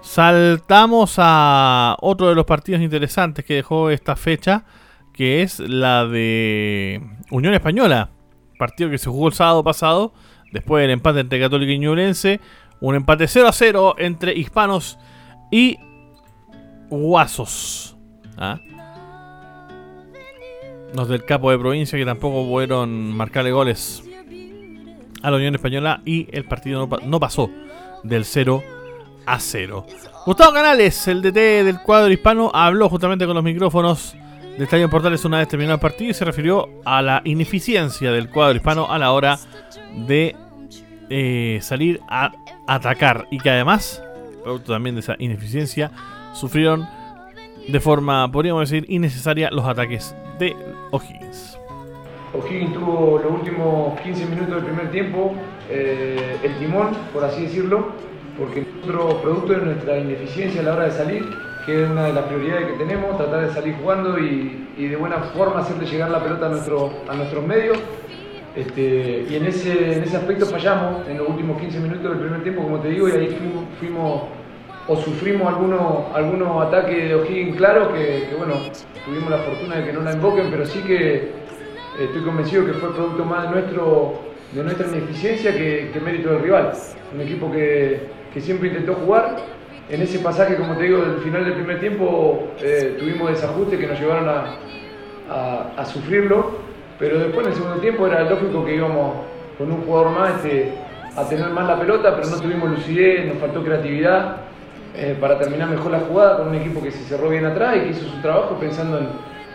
Saltamos 0.00 1.14
a 1.18 1.96
otro 2.00 2.28
de 2.28 2.34
los 2.34 2.44
partidos 2.44 2.80
interesantes 2.80 3.44
que 3.44 3.54
dejó 3.54 3.90
esta 3.90 4.16
fecha, 4.16 4.64
que 5.12 5.42
es 5.42 5.60
la 5.60 6.06
de 6.06 7.00
Unión 7.30 7.54
Española. 7.54 8.10
Partido 8.58 8.90
que 8.90 8.98
se 8.98 9.10
jugó 9.10 9.28
el 9.28 9.34
sábado 9.34 9.62
pasado, 9.62 10.12
después 10.50 10.82
del 10.82 10.90
empate 10.90 11.20
entre 11.20 11.38
Católica 11.38 11.72
y 11.72 11.78
Ñublense. 11.78 12.40
Un 12.80 12.94
empate 12.94 13.28
0 13.28 13.48
a 13.48 13.52
0 13.52 13.94
entre 13.98 14.32
hispanos 14.32 14.98
y 15.52 15.78
guasos. 16.90 17.96
¿ah? 18.36 18.58
Los 20.94 21.08
del 21.08 21.24
capo 21.24 21.50
de 21.50 21.58
provincia 21.58 21.98
que 21.98 22.04
tampoco 22.04 22.48
pudieron 22.48 23.14
marcarle 23.16 23.52
goles 23.52 24.07
a 25.22 25.30
la 25.30 25.36
Unión 25.36 25.54
Española 25.54 26.00
y 26.04 26.28
el 26.30 26.44
partido 26.44 26.88
no, 27.04 27.20
pasó 27.20 27.50
del 28.02 28.24
0 28.24 28.62
a 29.26 29.40
0. 29.40 29.86
Gustavo 30.26 30.52
Canales, 30.52 31.08
el 31.08 31.22
DT 31.22 31.64
del 31.64 31.80
cuadro 31.82 32.12
hispano, 32.12 32.50
habló 32.52 32.88
justamente 32.88 33.26
con 33.26 33.34
los 33.34 33.44
micrófonos 33.44 34.14
de 34.56 34.64
Estadio 34.64 34.90
Portales 34.90 35.24
una 35.24 35.38
vez 35.38 35.48
terminado 35.48 35.74
el 35.74 35.80
partido 35.80 36.10
y 36.10 36.14
se 36.14 36.24
refirió 36.24 36.68
a 36.84 37.00
la 37.02 37.22
ineficiencia 37.24 38.10
del 38.12 38.28
cuadro 38.28 38.56
hispano 38.56 38.90
a 38.90 38.98
la 38.98 39.12
hora 39.12 39.38
de 40.06 40.34
eh, 41.10 41.58
salir 41.62 42.00
a 42.08 42.32
atacar 42.66 43.26
y 43.30 43.38
que 43.38 43.50
además, 43.50 44.02
producto 44.42 44.72
también 44.72 44.94
de 44.94 45.00
esa 45.00 45.16
ineficiencia, 45.18 45.90
sufrieron 46.34 46.86
de 47.68 47.80
forma, 47.80 48.30
podríamos 48.30 48.68
decir, 48.68 48.84
innecesaria 48.88 49.50
los 49.50 49.66
ataques 49.66 50.14
de 50.38 50.56
O'Higgins. 50.90 51.57
O'Higgins 52.34 52.74
tuvo 52.74 53.20
los 53.22 53.32
últimos 53.32 53.98
15 54.00 54.26
minutos 54.26 54.56
del 54.56 54.64
primer 54.64 54.90
tiempo 54.90 55.32
eh, 55.70 56.36
el 56.42 56.54
timón, 56.58 56.88
por 57.12 57.24
así 57.24 57.42
decirlo, 57.42 57.88
porque 58.38 58.66
otro 58.82 59.20
producto 59.20 59.52
de 59.54 59.66
nuestra 59.66 59.98
ineficiencia 59.98 60.60
a 60.60 60.64
la 60.64 60.74
hora 60.74 60.84
de 60.84 60.90
salir, 60.92 61.28
que 61.66 61.84
es 61.84 61.90
una 61.90 62.06
de 62.06 62.12
las 62.12 62.24
prioridades 62.24 62.68
que 62.68 62.84
tenemos, 62.84 63.16
tratar 63.16 63.46
de 63.46 63.52
salir 63.52 63.74
jugando 63.80 64.18
y, 64.18 64.64
de 64.78 64.96
buena 64.96 65.18
forma 65.18 65.60
hacerle 65.60 65.86
llegar 65.86 66.10
la 66.10 66.22
pelota 66.22 66.46
a, 66.46 66.48
nuestro, 66.50 66.92
a 67.08 67.14
nuestros 67.14 67.44
medios. 67.44 67.78
Este, 68.54 69.26
y 69.28 69.36
en 69.36 69.46
ese, 69.46 69.96
en 69.96 70.02
ese 70.02 70.16
aspecto 70.16 70.46
fallamos 70.46 71.06
en 71.08 71.18
los 71.18 71.28
últimos 71.28 71.60
15 71.60 71.80
minutos 71.80 72.10
del 72.10 72.20
primer 72.20 72.42
tiempo, 72.42 72.62
como 72.62 72.80
te 72.80 72.88
digo, 72.88 73.08
y 73.08 73.12
ahí 73.12 73.36
fuimos 73.78 74.22
o 74.88 74.96
sufrimos 74.96 75.46
algunos, 75.46 76.06
algunos 76.14 76.66
ataques 76.66 77.08
de 77.08 77.14
O'Higgins 77.14 77.56
claros 77.56 77.88
que, 77.88 78.34
bueno, 78.38 78.54
tuvimos 79.04 79.30
la 79.30 79.38
fortuna 79.38 79.76
de 79.76 79.84
que 79.84 79.92
no 79.92 80.00
la 80.00 80.12
invoquen, 80.12 80.50
pero 80.50 80.64
sí 80.64 80.80
que 80.80 81.30
estoy 81.98 82.22
convencido 82.22 82.64
que 82.64 82.72
fue 82.74 82.94
producto 82.94 83.24
más 83.24 83.44
de, 83.44 83.50
nuestro, 83.50 84.20
de 84.52 84.62
nuestra 84.62 84.86
ineficiencia 84.86 85.52
que, 85.52 86.00
mérito 86.02 86.30
del 86.30 86.42
rival. 86.42 86.72
Un 87.14 87.20
equipo 87.20 87.50
que, 87.50 88.18
siempre 88.40 88.68
intentó 88.68 88.94
jugar. 88.94 89.36
En 89.90 90.00
ese 90.00 90.20
pasaje, 90.20 90.54
como 90.54 90.76
te 90.76 90.84
digo, 90.84 91.00
del 91.00 91.18
final 91.18 91.44
del 91.44 91.54
primer 91.54 91.80
tiempo 91.80 92.50
eh, 92.62 92.94
tuvimos 93.00 93.30
desajustes 93.30 93.80
que 93.80 93.86
nos 93.88 93.98
llevaron 93.98 94.28
a, 94.28 95.72
a, 95.76 95.84
sufrirlo, 95.84 96.52
pero 97.00 97.18
después 97.18 97.46
en 97.46 97.52
el 97.52 97.58
segundo 97.58 97.80
tiempo 97.80 98.06
era 98.06 98.22
lógico 98.22 98.64
que 98.64 98.76
íbamos 98.76 99.14
con 99.56 99.72
un 99.72 99.80
jugador 99.82 100.12
más 100.12 100.36
este, 100.36 100.72
a 101.16 101.28
tener 101.28 101.48
más 101.48 101.66
la 101.66 101.80
pelota, 101.80 102.14
pero 102.14 102.28
no 102.28 102.40
tuvimos 102.40 102.70
lucidez, 102.70 103.26
nos 103.26 103.38
faltó 103.38 103.64
creatividad. 103.64 104.36
Eh, 104.94 105.16
para 105.20 105.38
terminar 105.38 105.68
mejor 105.68 105.90
la 105.90 106.00
jugada 106.00 106.38
con 106.38 106.48
un 106.48 106.54
equipo 106.54 106.82
que 106.82 106.90
se 106.90 107.04
cerró 107.04 107.28
bien 107.28 107.44
atrás 107.44 107.76
y 107.76 107.80
que 107.80 107.88
hizo 107.88 108.08
su 108.08 108.20
trabajo 108.20 108.56
pensando 108.58 108.98
en, 108.98 109.08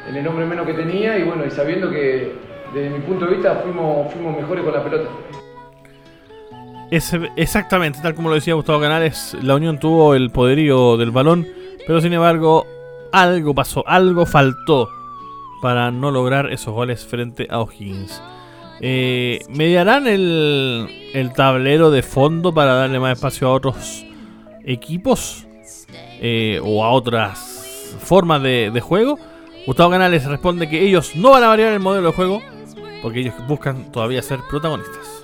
el 0.10 0.27
hombre 0.27 0.45
menos 0.45 0.65
que 0.65 0.74
tenía 0.74 1.17
y 1.17 1.24
bueno, 1.24 1.45
y 1.45 1.51
sabiendo 1.51 1.89
que 1.89 2.33
desde 2.74 2.89
mi 2.89 3.00
punto 3.00 3.25
de 3.25 3.31
vista 3.36 3.55
fuimos, 3.63 4.12
fuimos 4.12 4.38
mejores 4.38 4.63
con 4.63 4.74
la 4.74 4.83
pelota. 4.83 5.10
exactamente, 7.36 8.00
tal 8.01 8.15
como 8.15 8.29
lo 8.29 8.36
decía 8.36 8.53
Gustavo 8.53 8.79
Canales, 8.79 9.36
la 9.41 9.55
Unión 9.55 9.79
tuvo 9.79 10.15
el 10.15 10.31
poderío 10.31 10.98
del 10.98 11.12
balón, 11.12 11.48
pero 11.86 12.01
sin 12.01 12.13
embargo 12.13 12.65
algo 13.12 13.53
pasó, 13.53 13.83
algo 13.88 14.25
faltó 14.25 14.89
para 15.62 15.91
no 15.91 16.12
lograr 16.12 16.51
esos 16.51 16.74
goles 16.74 17.05
frente 17.05 17.48
a 17.50 17.62
O'Higgins. 17.62 18.22
Eh, 18.81 19.39
¿Mediarán 19.50 20.07
el, 20.07 20.89
el 21.13 21.31
tablero 21.31 21.89
de 21.91 22.01
fondo 22.01 22.53
para 22.53 22.74
darle 22.74 23.00
más 23.00 23.13
espacio 23.13 23.48
a 23.48 23.53
otros 23.53 24.05
equipos 24.65 25.45
eh, 26.19 26.60
o 26.63 26.83
a 26.83 26.91
otras 26.91 27.95
formas 28.00 28.41
de, 28.41 28.81
juego. 28.81 29.19
Gustavo 29.65 29.91
Canales 29.91 30.25
responde 30.25 30.67
que 30.67 30.82
ellos 30.82 31.15
no 31.15 31.32
van 31.32 31.43
a 31.43 31.48
variar 31.48 31.72
el 31.72 31.79
modelo 31.79 32.08
de 32.08 32.13
juego 32.13 32.41
porque 33.01 33.20
ellos 33.20 33.34
buscan 33.48 33.91
todavía 33.93 34.22
ser 34.22 34.39
protagonistas. 34.50 35.24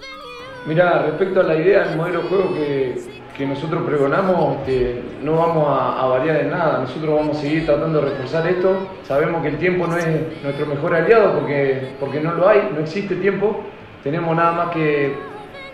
Mira, 0.65 1.03
respecto 1.03 1.41
a 1.41 1.43
la 1.43 1.57
idea 1.57 1.87
del 1.87 1.97
modelo 1.97 2.21
de 2.21 2.29
juego 2.29 2.53
que, 2.53 3.45
nosotros 3.45 3.83
pregonamos, 3.85 4.57
que 4.65 5.01
no 5.23 5.37
vamos 5.37 5.65
a, 5.69 6.05
variar 6.07 6.41
en 6.41 6.51
nada. 6.51 6.79
Nosotros 6.79 7.15
vamos 7.15 7.37
a 7.37 7.41
seguir 7.41 7.65
tratando 7.65 8.01
de 8.01 8.09
reforzar 8.09 8.47
esto. 8.47 8.77
Sabemos 9.03 9.41
que 9.41 9.49
el 9.49 9.57
tiempo 9.57 9.87
no 9.87 9.97
es 9.97 10.05
nuestro 10.43 10.65
mejor 10.65 10.93
aliado 10.93 11.39
porque, 11.39 11.89
porque 11.99 12.19
no 12.21 12.33
lo 12.33 12.47
hay, 12.47 12.69
no 12.73 12.81
existe 12.81 13.15
tiempo. 13.15 13.63
Tenemos 14.03 14.35
nada 14.35 14.51
más 14.51 14.69
que 14.71 15.15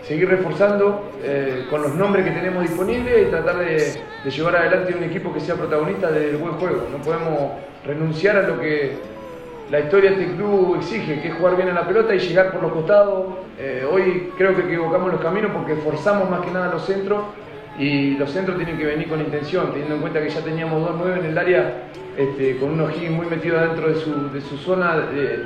seguir 0.06 0.28
reforzando 0.28 1.10
eh, 1.22 1.66
con 1.68 1.82
los 1.82 1.94
nombres 1.94 2.24
que 2.24 2.30
tenemos 2.30 2.62
disponibles 2.62 3.26
y 3.26 3.30
tratar 3.30 3.58
de, 3.58 4.00
llevar 4.30 4.56
adelante 4.56 4.94
un 4.96 5.04
equipo 5.04 5.32
que 5.32 5.40
sea 5.40 5.56
protagonista 5.56 6.10
del 6.10 6.36
buen 6.36 6.54
juego. 6.54 6.84
No 6.92 6.98
podemos 6.98 7.52
renunciar 7.84 8.36
a 8.36 8.42
lo 8.42 8.60
que 8.60 8.96
la 9.70 9.80
historia 9.80 10.12
de 10.12 10.22
este 10.22 10.36
club 10.36 10.76
exige, 10.76 11.20
que 11.20 11.28
es 11.28 11.34
jugar 11.34 11.56
bien 11.56 11.68
a 11.70 11.72
la 11.72 11.86
pelota 11.86 12.14
y 12.14 12.20
llegar 12.20 12.52
por 12.52 12.62
los 12.62 12.72
costados. 12.72 13.26
Eh, 13.58 13.84
hoy 13.90 14.32
creo 14.36 14.54
que 14.54 14.62
equivocamos 14.62 15.12
los 15.12 15.20
caminos 15.20 15.50
porque 15.52 15.74
forzamos 15.76 16.30
más 16.30 16.40
que 16.40 16.52
nada 16.52 16.72
los 16.72 16.84
centros 16.84 17.24
y 17.78 18.12
los 18.16 18.30
centros 18.30 18.56
tienen 18.56 18.78
que 18.78 18.86
venir 18.86 19.08
con 19.08 19.20
intención, 19.20 19.70
teniendo 19.72 19.96
en 19.96 20.00
cuenta 20.00 20.22
que 20.22 20.30
ya 20.30 20.40
teníamos 20.40 20.82
dos 20.82 20.96
nueve 20.98 21.20
en 21.20 21.26
el 21.26 21.38
área, 21.38 21.88
este, 22.16 22.56
con 22.58 22.70
un 22.70 22.80
O'Higgins 22.80 23.10
muy 23.10 23.26
metido 23.26 23.60
dentro 23.60 23.88
de 23.88 23.96
su, 23.96 24.30
de 24.32 24.40
su 24.40 24.56
zona 24.56 24.96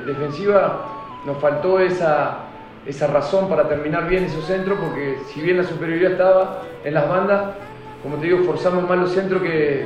defensiva, 0.06 0.86
nos 1.26 1.38
faltó 1.38 1.80
esa, 1.80 2.49
esa 2.86 3.06
razón 3.06 3.48
para 3.48 3.68
terminar 3.68 4.08
bien 4.08 4.24
esos 4.24 4.44
centros, 4.46 4.78
porque 4.80 5.18
si 5.32 5.40
bien 5.40 5.56
la 5.58 5.64
superioridad 5.64 6.12
estaba 6.12 6.62
en 6.84 6.94
las 6.94 7.08
bandas, 7.08 7.54
como 8.02 8.16
te 8.16 8.26
digo, 8.26 8.44
forzamos 8.44 8.88
más 8.88 8.98
los 8.98 9.12
centros 9.12 9.42
que, 9.42 9.84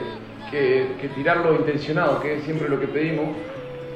que, 0.51 0.89
que 1.01 1.09
tirarlo 1.09 1.57
intencionado, 1.57 2.21
que 2.21 2.37
es 2.37 2.45
siempre 2.45 2.69
lo 2.69 2.79
que 2.79 2.87
pedimos. 2.87 3.37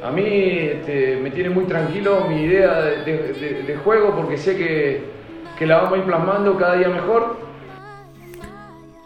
A 0.04 0.10
mí 0.10 0.24
este, 0.24 1.18
me 1.22 1.30
tiene 1.30 1.50
muy 1.50 1.64
tranquilo 1.64 2.26
mi 2.28 2.42
idea 2.42 2.80
de, 2.82 3.64
de 3.66 3.76
juego 3.76 4.14
porque 4.14 4.36
sé 4.36 4.56
que, 4.56 5.02
que 5.58 5.66
la 5.66 5.78
vamos 5.78 5.94
a 5.94 5.96
ir 5.98 6.04
plasmando 6.04 6.56
cada 6.56 6.76
día 6.76 6.88
mejor 6.88 7.48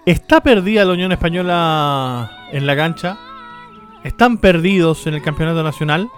¿Está 0.04 0.40
perdida 0.40 0.84
la 0.84 0.94
Unión 0.94 1.12
Española 1.12 2.48
en 2.50 2.66
la 2.66 2.74
cancha? 2.74 3.18
¿Están 4.02 4.38
perdidos 4.38 5.06
en 5.06 5.14
el 5.14 5.22
campeonato 5.22 5.62
nacional? 5.62 6.08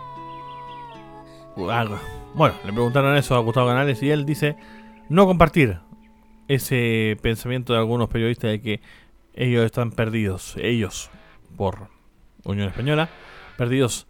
Bueno, 2.34 2.56
le 2.64 2.72
preguntaron 2.72 3.16
eso 3.16 3.36
a 3.36 3.38
Gustavo 3.38 3.68
Canales 3.68 4.02
y 4.02 4.10
él 4.10 4.26
dice 4.26 4.56
no 5.08 5.24
compartir 5.26 5.78
ese 6.48 7.16
pensamiento 7.22 7.72
de 7.72 7.78
algunos 7.78 8.08
periodistas 8.08 8.50
de 8.50 8.60
que 8.60 8.80
ellos 9.34 9.64
están 9.64 9.92
perdidos, 9.92 10.56
ellos, 10.60 11.10
por 11.56 11.88
Unión 12.44 12.68
Española, 12.68 13.08
perdidos 13.56 14.08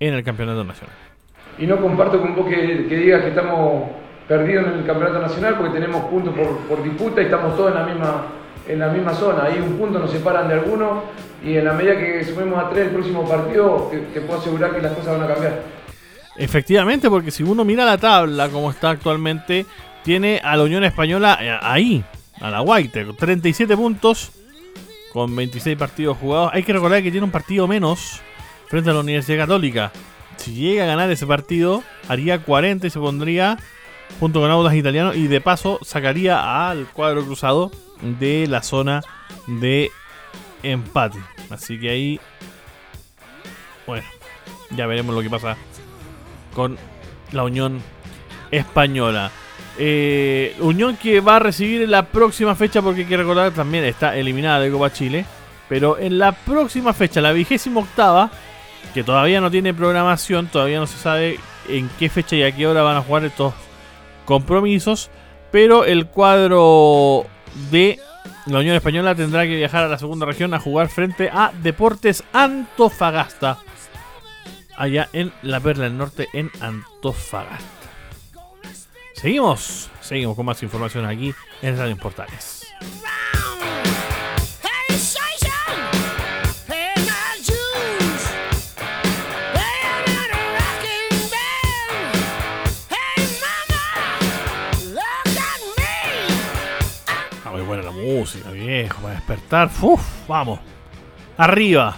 en 0.00 0.14
el 0.14 0.24
campeonato 0.24 0.64
nacional. 0.64 0.96
Y 1.58 1.66
no 1.66 1.76
comparto 1.76 2.20
con 2.20 2.34
vos 2.34 2.46
que, 2.46 2.86
que 2.88 2.96
digas 2.96 3.22
que 3.22 3.28
estamos 3.28 3.90
perdidos 4.26 4.66
en 4.68 4.78
el 4.80 4.86
campeonato 4.86 5.20
nacional 5.20 5.56
porque 5.56 5.74
tenemos 5.74 6.04
puntos 6.06 6.34
por, 6.68 6.82
disputa 6.82 7.20
y 7.20 7.26
estamos 7.26 7.56
todos 7.56 7.70
en 7.70 7.74
la 7.74 7.86
misma 7.86 8.26
en 8.68 8.78
la 8.80 8.88
misma 8.88 9.14
zona. 9.14 9.44
Ahí 9.44 9.60
un 9.60 9.78
punto 9.78 9.98
nos 9.98 10.10
separan 10.10 10.48
de 10.48 10.54
algunos 10.54 11.04
y 11.44 11.56
en 11.56 11.64
la 11.64 11.72
medida 11.72 11.96
que 11.96 12.24
sumemos 12.24 12.58
a 12.58 12.68
tres 12.68 12.86
el 12.86 12.94
próximo 12.94 13.28
partido, 13.28 13.90
te, 14.12 14.20
puedo 14.22 14.40
asegurar 14.40 14.74
que 14.74 14.82
las 14.82 14.92
cosas 14.92 15.18
van 15.18 15.30
a 15.30 15.34
cambiar. 15.34 15.75
Efectivamente, 16.38 17.08
porque 17.08 17.30
si 17.30 17.42
uno 17.42 17.64
mira 17.64 17.84
la 17.84 17.98
tabla 17.98 18.48
como 18.48 18.70
está 18.70 18.90
actualmente, 18.90 19.64
tiene 20.04 20.40
a 20.44 20.56
la 20.56 20.64
Unión 20.64 20.84
Española 20.84 21.38
eh, 21.40 21.58
ahí, 21.62 22.04
a 22.40 22.50
la 22.50 22.62
White, 22.62 23.06
37 23.18 23.76
puntos 23.76 24.32
con 25.12 25.34
26 25.34 25.76
partidos 25.78 26.18
jugados. 26.18 26.50
Hay 26.52 26.62
que 26.62 26.74
recordar 26.74 27.02
que 27.02 27.10
tiene 27.10 27.24
un 27.24 27.30
partido 27.30 27.66
menos 27.66 28.20
frente 28.68 28.90
a 28.90 28.92
la 28.92 29.00
Universidad 29.00 29.38
Católica. 29.38 29.92
Si 30.36 30.52
llega 30.52 30.84
a 30.84 30.86
ganar 30.86 31.10
ese 31.10 31.26
partido, 31.26 31.82
haría 32.08 32.38
40 32.40 32.86
y 32.86 32.90
se 32.90 33.00
pondría 33.00 33.56
junto 34.20 34.40
con 34.40 34.50
Audas 34.50 34.74
Italiano 34.74 35.14
y 35.14 35.26
de 35.26 35.40
paso 35.40 35.78
sacaría 35.82 36.68
al 36.68 36.86
cuadro 36.86 37.24
cruzado 37.24 37.70
de 38.02 38.46
la 38.46 38.62
zona 38.62 39.02
de 39.46 39.90
empate. 40.62 41.18
Así 41.48 41.80
que 41.80 41.90
ahí, 41.90 42.20
bueno, 43.86 44.06
ya 44.70 44.86
veremos 44.86 45.14
lo 45.14 45.22
que 45.22 45.30
pasa 45.30 45.56
con 46.56 46.78
la 47.32 47.44
Unión 47.44 47.82
Española. 48.50 49.30
Eh, 49.78 50.56
Unión 50.60 50.96
que 50.96 51.20
va 51.20 51.36
a 51.36 51.38
recibir 51.38 51.82
en 51.82 51.90
la 51.90 52.06
próxima 52.06 52.54
fecha, 52.54 52.80
porque 52.80 53.02
hay 53.02 53.06
que 53.06 53.16
recordar 53.18 53.52
también 53.52 53.84
está 53.84 54.16
eliminada 54.16 54.60
de 54.60 54.70
Copa 54.70 54.90
Chile. 54.90 55.26
Pero 55.68 55.98
en 55.98 56.18
la 56.18 56.32
próxima 56.32 56.94
fecha, 56.94 57.20
la 57.20 57.32
vigésima 57.32 57.80
octava, 57.80 58.30
que 58.94 59.04
todavía 59.04 59.40
no 59.40 59.50
tiene 59.50 59.74
programación, 59.74 60.46
todavía 60.46 60.78
no 60.78 60.86
se 60.86 60.96
sabe 60.96 61.38
en 61.68 61.90
qué 61.98 62.08
fecha 62.08 62.36
y 62.36 62.42
a 62.42 62.52
qué 62.52 62.66
hora 62.66 62.82
van 62.82 62.96
a 62.96 63.02
jugar 63.02 63.24
estos 63.24 63.52
compromisos. 64.24 65.10
Pero 65.52 65.84
el 65.84 66.06
cuadro 66.06 67.26
de 67.70 67.98
la 68.46 68.60
Unión 68.60 68.76
Española 68.76 69.14
tendrá 69.14 69.42
que 69.42 69.56
viajar 69.56 69.84
a 69.84 69.88
la 69.88 69.98
segunda 69.98 70.24
región 70.24 70.54
a 70.54 70.60
jugar 70.60 70.88
frente 70.88 71.28
a 71.30 71.52
Deportes 71.62 72.24
Antofagasta. 72.32 73.58
Allá 74.76 75.08
en 75.12 75.32
la 75.42 75.60
Perla 75.60 75.84
del 75.84 75.96
Norte, 75.96 76.28
en 76.32 76.50
Antofagasta. 76.60 77.64
Seguimos, 79.14 79.90
seguimos 80.00 80.36
con 80.36 80.46
más 80.46 80.62
información 80.62 81.06
aquí 81.06 81.34
en 81.62 81.78
Radio 81.78 81.96
Portales. 81.96 82.66
música, 98.06 98.50
viejo, 98.50 99.02
para 99.02 99.14
despertar. 99.14 99.70
Uf, 99.82 100.00
vamos. 100.28 100.60
Arriba. 101.36 101.96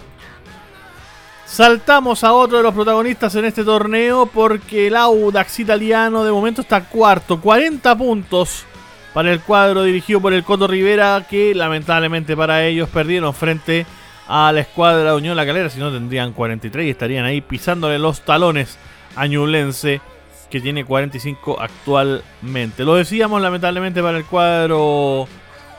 Saltamos 1.58 2.22
a 2.22 2.34
otro 2.34 2.58
de 2.58 2.62
los 2.62 2.72
protagonistas 2.72 3.34
en 3.34 3.44
este 3.44 3.64
torneo 3.64 4.26
porque 4.26 4.86
el 4.86 4.94
Audax 4.94 5.58
italiano 5.58 6.22
de 6.22 6.30
momento 6.30 6.60
está 6.60 6.84
cuarto. 6.84 7.40
40 7.40 7.98
puntos 7.98 8.64
para 9.12 9.32
el 9.32 9.40
cuadro 9.40 9.82
dirigido 9.82 10.20
por 10.20 10.32
el 10.32 10.44
Coto 10.44 10.68
Rivera 10.68 11.26
que 11.28 11.56
lamentablemente 11.56 12.36
para 12.36 12.64
ellos 12.64 12.88
perdieron 12.88 13.34
frente 13.34 13.86
a 14.28 14.52
la 14.52 14.60
escuadra 14.60 15.10
de 15.10 15.16
Unión 15.16 15.36
La 15.36 15.44
Calera. 15.44 15.68
Si 15.68 15.80
no 15.80 15.90
tendrían 15.90 16.32
43 16.32 16.86
y 16.86 16.90
estarían 16.90 17.24
ahí 17.24 17.40
pisándole 17.40 17.98
los 17.98 18.20
talones 18.20 18.78
a 19.16 19.26
Ñublense 19.26 20.00
que 20.48 20.60
tiene 20.60 20.84
45 20.84 21.60
actualmente. 21.60 22.84
Lo 22.84 22.94
decíamos 22.94 23.42
lamentablemente 23.42 24.00
para 24.00 24.18
el 24.18 24.26
cuadro 24.26 25.26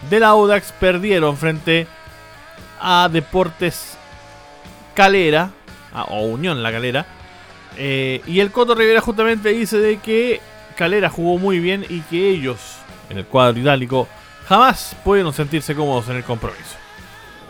del 0.10 0.24
Audax 0.26 0.74
perdieron 0.74 1.38
frente 1.38 1.88
a 2.82 3.08
Deportes 3.10 3.98
Calera, 4.94 5.52
o 5.93 6.25
Unión 6.25 6.62
La 6.63 6.71
Calera. 6.71 7.06
Eh, 7.78 8.21
y 8.25 8.39
el 8.39 8.52
Coto 8.52 8.75
Rivera 8.75 9.02
justamente 9.02 9.49
dice 9.49 9.78
de 9.78 9.97
que 9.97 10.41
Calera 10.75 11.10
jugó 11.10 11.38
muy 11.38 11.60
bien 11.60 11.86
y 11.88 12.02
que 12.02 12.30
ellos, 12.30 12.60
en 13.10 13.17
el 13.17 13.25
cuadro 13.25 13.60
itálico, 13.60 14.08
jamás 14.47 14.95
pudieron 15.04 15.34
sentirse 15.34 15.75
cómodos 15.75 16.10
en 16.10 16.17
el 16.17 16.23
compromiso. 16.23 16.75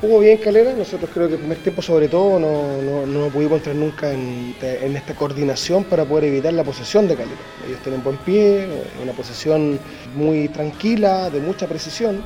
Jugó 0.01 0.19
bien 0.19 0.37
Calera, 0.37 0.73
nosotros 0.73 1.09
creo 1.13 1.27
que 1.27 1.33
el 1.33 1.39
primer 1.39 1.57
tiempo 1.57 1.81
sobre 1.81 2.07
todo 2.07 2.39
no, 2.39 3.05
no, 3.05 3.27
pudimos 3.27 3.57
entrar 3.57 3.75
nunca 3.75 4.11
en, 4.11 4.55
en, 4.61 4.95
esta 4.95 5.13
coordinación 5.13 5.83
para 5.83 6.05
poder 6.05 6.25
evitar 6.25 6.53
la 6.53 6.63
posesión 6.63 7.07
de 7.07 7.15
Calera. 7.15 7.37
Ellos 7.67 7.81
tienen 7.81 8.01
buen 8.01 8.15
pie, 8.17 8.65
una 9.03 9.11
posesión 9.11 9.77
muy 10.15 10.47
tranquila, 10.47 11.29
de 11.29 11.41
mucha 11.41 11.67
precisión 11.67 12.23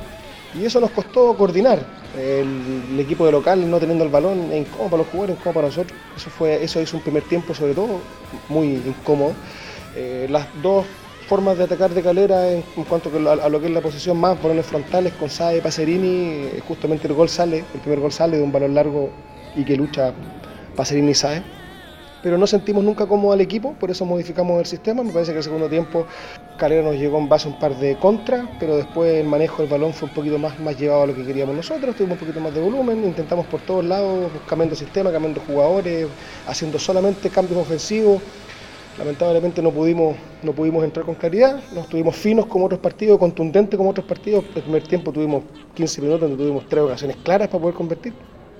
y 0.54 0.64
eso 0.64 0.80
nos 0.80 0.90
costó 0.90 1.36
coordinar. 1.36 1.80
El, 2.16 2.98
equipo 3.00 3.26
de 3.26 3.32
local 3.32 3.68
no 3.68 3.78
teniendo 3.78 4.04
el 4.04 4.10
balón 4.10 4.52
es 4.52 4.66
incómodo 4.66 4.90
para 4.90 5.02
los 5.02 5.08
jugadores, 5.08 5.36
incómodo 5.36 5.54
para 5.54 5.66
nosotros. 5.68 5.98
Eso, 6.16 6.30
fue, 6.30 6.62
eso 6.62 6.80
hizo 6.80 6.96
un 6.96 7.02
primer 7.02 7.24
tiempo 7.24 7.54
sobre 7.54 7.74
todo 7.74 8.00
muy 8.48 8.74
incómodo. 8.74 9.34
Eh, 9.96 10.26
las 10.30 10.46
dos 10.62 10.86
formas 11.28 11.56
de 11.58 11.64
atacar 11.64 11.90
de 11.90 12.02
Calera 12.02 12.50
en, 12.50 12.62
cuanto 12.88 13.10
a, 13.10 13.48
lo 13.48 13.60
que 13.60 13.66
es 13.66 13.72
la 13.72 13.80
posición 13.80 14.18
más 14.18 14.40
balones 14.40 14.66
frontales 14.66 15.12
con 15.14 15.30
Sae 15.30 15.60
Pacerini, 15.60 16.46
eh, 16.46 16.62
justamente 16.66 17.08
el 17.08 17.14
gol 17.14 17.28
sale, 17.28 17.64
el 17.74 17.80
primer 17.80 18.00
gol 18.00 18.12
sale 18.12 18.36
de 18.36 18.42
un 18.42 18.52
balón 18.52 18.74
largo 18.74 19.10
y 19.56 19.64
que 19.64 19.76
lucha 19.76 20.12
Pacerini 20.76 21.12
y 21.12 21.14
Sae 21.14 21.63
pero 22.24 22.38
no 22.38 22.46
sentimos 22.46 22.82
nunca 22.82 23.04
cómodo 23.04 23.34
al 23.34 23.42
equipo, 23.42 23.74
por 23.74 23.90
eso 23.90 24.06
modificamos 24.06 24.58
el 24.58 24.64
sistema. 24.64 25.02
Me 25.02 25.12
parece 25.12 25.32
que 25.32 25.38
el 25.38 25.44
segundo 25.44 25.68
tiempo 25.68 26.06
Calera 26.56 26.82
nos 26.82 26.94
llegó 26.94 27.18
en 27.18 27.28
base 27.28 27.46
a 27.46 27.50
un 27.50 27.58
par 27.58 27.76
de 27.76 27.96
contras, 27.98 28.48
pero 28.58 28.78
después 28.78 29.14
el 29.16 29.26
manejo 29.26 29.60
del 29.60 29.70
balón 29.70 29.92
fue 29.92 30.08
un 30.08 30.14
poquito 30.14 30.38
más, 30.38 30.58
más 30.58 30.74
llevado 30.78 31.02
a 31.02 31.06
lo 31.06 31.14
que 31.14 31.22
queríamos 31.22 31.54
nosotros, 31.54 31.94
tuvimos 31.94 32.14
un 32.14 32.20
poquito 32.20 32.40
más 32.40 32.54
de 32.54 32.62
volumen, 32.62 33.04
intentamos 33.04 33.44
por 33.44 33.60
todos 33.60 33.84
lados, 33.84 34.32
cambiando 34.48 34.74
sistema, 34.74 35.12
cambiando 35.12 35.42
jugadores, 35.46 36.08
haciendo 36.48 36.78
solamente 36.78 37.28
cambios 37.28 37.60
ofensivos. 37.60 38.22
Lamentablemente 38.96 39.60
no 39.60 39.70
pudimos, 39.70 40.16
no 40.42 40.52
pudimos 40.52 40.82
entrar 40.82 41.04
con 41.04 41.16
claridad, 41.16 41.60
no 41.74 41.82
estuvimos 41.82 42.16
finos 42.16 42.46
como 42.46 42.64
otros 42.64 42.80
partidos, 42.80 43.18
contundentes 43.18 43.76
como 43.76 43.90
otros 43.90 44.06
partidos. 44.06 44.46
El 44.54 44.62
primer 44.62 44.84
tiempo 44.84 45.12
tuvimos 45.12 45.42
15 45.74 46.00
minutos 46.00 46.22
donde 46.22 46.42
tuvimos 46.42 46.66
tres 46.70 46.84
ocasiones 46.84 47.18
claras 47.22 47.48
para 47.48 47.60
poder 47.60 47.74
convertir 47.74 48.14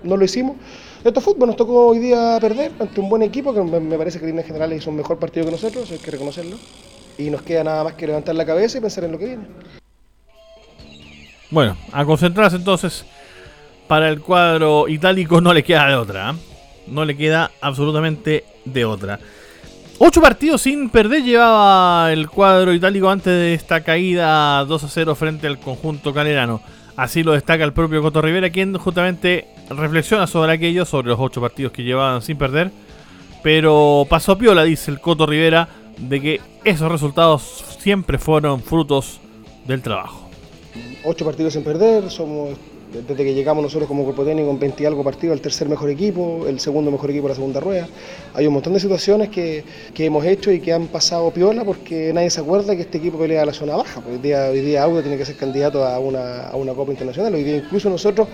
no 0.04 0.16
lo 0.16 0.24
hicimos. 0.24 0.56
Esto 1.02 1.20
fútbol, 1.20 1.48
nos 1.48 1.56
tocó 1.56 1.88
hoy 1.88 1.98
día 1.98 2.38
perder 2.40 2.72
ante 2.78 3.00
un 3.00 3.08
buen 3.08 3.22
equipo 3.22 3.52
que 3.52 3.60
me 3.60 3.98
parece 3.98 4.20
que 4.20 4.28
en 4.28 4.42
generales 4.42 4.82
hizo 4.82 4.90
un 4.90 4.96
mejor 4.96 5.18
partido 5.18 5.46
que 5.46 5.52
nosotros, 5.52 5.90
hay 5.90 5.98
que 5.98 6.10
reconocerlo. 6.10 6.56
Y 7.18 7.30
nos 7.30 7.42
queda 7.42 7.64
nada 7.64 7.84
más 7.84 7.94
que 7.94 8.06
levantar 8.06 8.34
la 8.34 8.44
cabeza 8.44 8.78
y 8.78 8.80
pensar 8.80 9.04
en 9.04 9.12
lo 9.12 9.18
que 9.18 9.26
viene. 9.26 9.44
Bueno, 11.50 11.76
a 11.92 12.04
concentrarse 12.04 12.56
entonces. 12.56 13.04
Para 13.86 14.08
el 14.08 14.20
cuadro 14.20 14.88
itálico 14.88 15.40
no 15.40 15.52
le 15.52 15.62
queda 15.62 15.88
de 15.88 15.94
otra. 15.94 16.30
¿eh? 16.30 16.34
No 16.86 17.04
le 17.04 17.16
queda 17.16 17.50
absolutamente 17.60 18.44
de 18.64 18.84
otra. 18.84 19.20
Ocho 19.98 20.20
partidos 20.20 20.62
sin 20.62 20.90
perder 20.90 21.22
llevaba 21.22 22.12
el 22.12 22.28
cuadro 22.28 22.72
itálico 22.72 23.08
antes 23.08 23.32
de 23.32 23.54
esta 23.54 23.84
caída 23.84 24.64
2 24.64 24.84
a 24.84 24.88
0 24.88 25.14
frente 25.14 25.46
al 25.46 25.60
conjunto 25.60 26.12
calerano. 26.12 26.60
Así 26.96 27.22
lo 27.22 27.32
destaca 27.32 27.62
el 27.62 27.72
propio 27.72 28.02
Coto 28.02 28.20
Rivera, 28.20 28.50
quien 28.50 28.76
justamente 28.76 29.46
reflexiona 29.70 30.26
sobre 30.26 30.52
aquello, 30.52 30.84
sobre 30.84 31.08
los 31.08 31.20
ocho 31.20 31.40
partidos 31.40 31.72
que 31.72 31.82
llevaban 31.82 32.22
sin 32.22 32.36
perder. 32.36 32.70
Pero 33.42 34.06
pasó 34.08 34.38
piola, 34.38 34.64
dice 34.64 34.90
el 34.90 35.00
Coto 35.00 35.26
Rivera, 35.26 35.68
de 35.98 36.20
que 36.20 36.40
esos 36.64 36.90
resultados 36.90 37.64
siempre 37.78 38.18
fueron 38.18 38.62
frutos 38.62 39.20
del 39.66 39.82
trabajo. 39.82 40.28
ocho 41.04 41.24
partidos 41.24 41.52
sin 41.52 41.62
perder, 41.62 42.10
somos 42.10 42.56
desde 43.02 43.24
que 43.24 43.34
llegamos 43.34 43.62
nosotros 43.62 43.88
como 43.88 44.04
cuerpo 44.04 44.24
técnico 44.24 44.50
en 44.50 44.58
20 44.58 44.82
y 44.82 44.86
algo 44.86 45.02
partidos, 45.02 45.34
el 45.34 45.40
tercer 45.40 45.68
mejor 45.68 45.90
equipo, 45.90 46.46
el 46.46 46.60
segundo 46.60 46.90
mejor 46.90 47.10
equipo 47.10 47.24
de 47.24 47.30
la 47.30 47.34
segunda 47.34 47.60
rueda. 47.60 47.88
Hay 48.34 48.46
un 48.46 48.54
montón 48.54 48.72
de 48.72 48.80
situaciones 48.80 49.30
que, 49.30 49.64
que, 49.92 50.04
hemos 50.04 50.24
hecho 50.24 50.52
y 50.52 50.60
que 50.60 50.72
han 50.72 50.86
pasado 50.86 51.30
piola 51.32 51.64
porque 51.64 52.12
nadie 52.14 52.30
se 52.30 52.40
acuerda 52.40 52.76
que 52.76 52.82
este 52.82 52.98
equipo 52.98 53.18
pelea 53.18 53.42
a 53.42 53.46
la 53.46 53.52
zona 53.52 53.76
baja. 53.76 54.00
Hoy 54.08 54.18
día, 54.18 54.48
hoy 54.50 54.60
día 54.60 54.84
Auda 54.84 55.02
tiene 55.02 55.18
que 55.18 55.24
ser 55.24 55.36
candidato 55.36 55.84
a 55.84 55.98
una, 55.98 56.48
a 56.48 56.56
una 56.56 56.72
Copa 56.72 56.92
Internacional. 56.92 57.34
Hoy 57.34 57.42
día 57.42 57.56
incluso 57.56 57.90
nosotros 57.90 58.28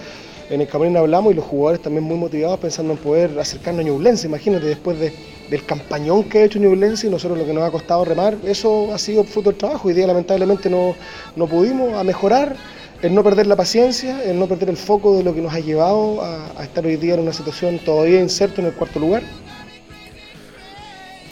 en 0.50 0.60
el 0.60 0.66
Camerino 0.66 0.98
hablamos 0.98 1.32
y 1.32 1.36
los 1.36 1.44
jugadores 1.44 1.80
también 1.80 2.04
muy 2.04 2.16
motivados 2.16 2.58
pensando 2.58 2.92
en 2.92 2.98
poder 2.98 3.38
acercarnos 3.38 3.84
a 3.84 3.88
Ñublense. 3.88 4.26
Imagínate, 4.26 4.66
después 4.66 4.98
de, 4.98 5.12
del 5.48 5.64
campañón 5.64 6.24
que 6.24 6.38
ha 6.38 6.44
hecho 6.44 6.58
Ñublense 6.58 7.06
y 7.06 7.10
nosotros 7.10 7.38
lo 7.38 7.46
que 7.46 7.52
nos 7.52 7.62
ha 7.62 7.70
costado 7.70 8.04
remar, 8.04 8.36
eso 8.44 8.92
ha 8.92 8.98
sido 8.98 9.22
fruto 9.22 9.50
del 9.50 9.58
trabajo. 9.58 9.86
Hoy 9.86 9.94
día 9.94 10.08
lamentablemente 10.08 10.68
no, 10.68 10.96
no 11.36 11.46
pudimos 11.46 11.94
a 11.94 12.02
mejorar 12.02 12.56
el 13.00 13.14
no 13.14 13.22
perder 13.22 13.46
la 13.46 13.54
paciencia, 13.54 14.24
el 14.24 14.38
no 14.40 14.48
perder 14.48 14.70
el 14.70 14.76
foco 14.76 15.16
de 15.16 15.22
lo 15.22 15.34
que 15.34 15.40
nos 15.40 15.54
ha 15.54 15.60
llevado 15.60 16.20
a, 16.22 16.64
estar 16.64 16.84
hoy 16.84 16.96
día 16.96 17.14
en 17.14 17.20
una 17.20 17.32
situación 17.32 17.78
todavía 17.78 18.20
incerta 18.20 18.60
en 18.60 18.66
el 18.66 18.74
cuarto 18.74 18.98
lugar. 18.98 19.22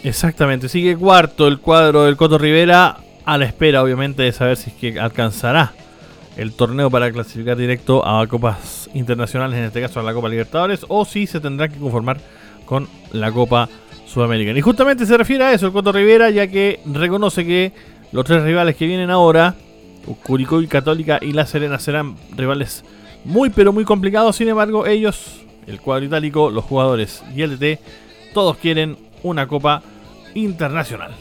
Exactamente, 0.04 0.68
sigue 0.68 0.96
cuarto 0.96 1.48
el 1.48 1.58
cuadro 1.58 2.04
del 2.04 2.16
Coto 2.16 2.38
Rivera 2.38 2.98
a 3.24 3.36
la 3.36 3.44
espera 3.44 3.82
obviamente 3.82 4.22
de 4.22 4.30
saber 4.30 4.56
si 4.56 4.70
es 4.70 4.76
que 4.76 5.00
alcanzará 5.00 5.74
el 6.38 6.52
torneo 6.52 6.88
para 6.88 7.10
clasificar 7.12 7.56
directo 7.56 8.06
a 8.06 8.26
copas 8.26 8.88
internacionales, 8.94 9.58
en 9.58 9.64
este 9.64 9.80
caso 9.80 10.00
a 10.00 10.04
la 10.04 10.14
Copa 10.14 10.28
Libertadores, 10.28 10.86
o 10.88 11.04
si 11.04 11.26
se 11.26 11.40
tendrá 11.40 11.68
que 11.68 11.78
conformar 11.78 12.18
con 12.64 12.88
la 13.12 13.30
Copa 13.32 13.68
Sudamericana. 14.06 14.58
Y 14.58 14.62
justamente 14.62 15.04
se 15.04 15.18
refiere 15.18 15.44
a 15.44 15.52
eso 15.52 15.66
el 15.66 15.72
Coto 15.72 15.90
Rivera, 15.90 16.30
ya 16.30 16.46
que 16.46 16.80
reconoce 16.86 17.44
que 17.44 17.72
los 18.12 18.24
tres 18.24 18.42
rivales 18.44 18.76
que 18.76 18.86
vienen 18.86 19.10
ahora 19.10 19.54
Curicó 20.22 20.62
y 20.62 20.66
Católica 20.66 21.18
y 21.20 21.32
La 21.32 21.44
Serena 21.44 21.78
serán 21.78 22.16
rivales 22.36 22.84
muy 23.24 23.50
pero 23.50 23.72
muy 23.72 23.84
complicados. 23.84 24.36
Sin 24.36 24.48
embargo, 24.48 24.86
ellos, 24.86 25.42
el 25.66 25.80
cuadro 25.80 26.06
itálico, 26.06 26.50
los 26.50 26.64
jugadores 26.64 27.22
y 27.34 27.42
el 27.42 27.58
DT, 27.58 27.80
todos 28.32 28.56
quieren 28.56 28.96
una 29.22 29.46
copa 29.46 29.82
internacional. 30.34 31.12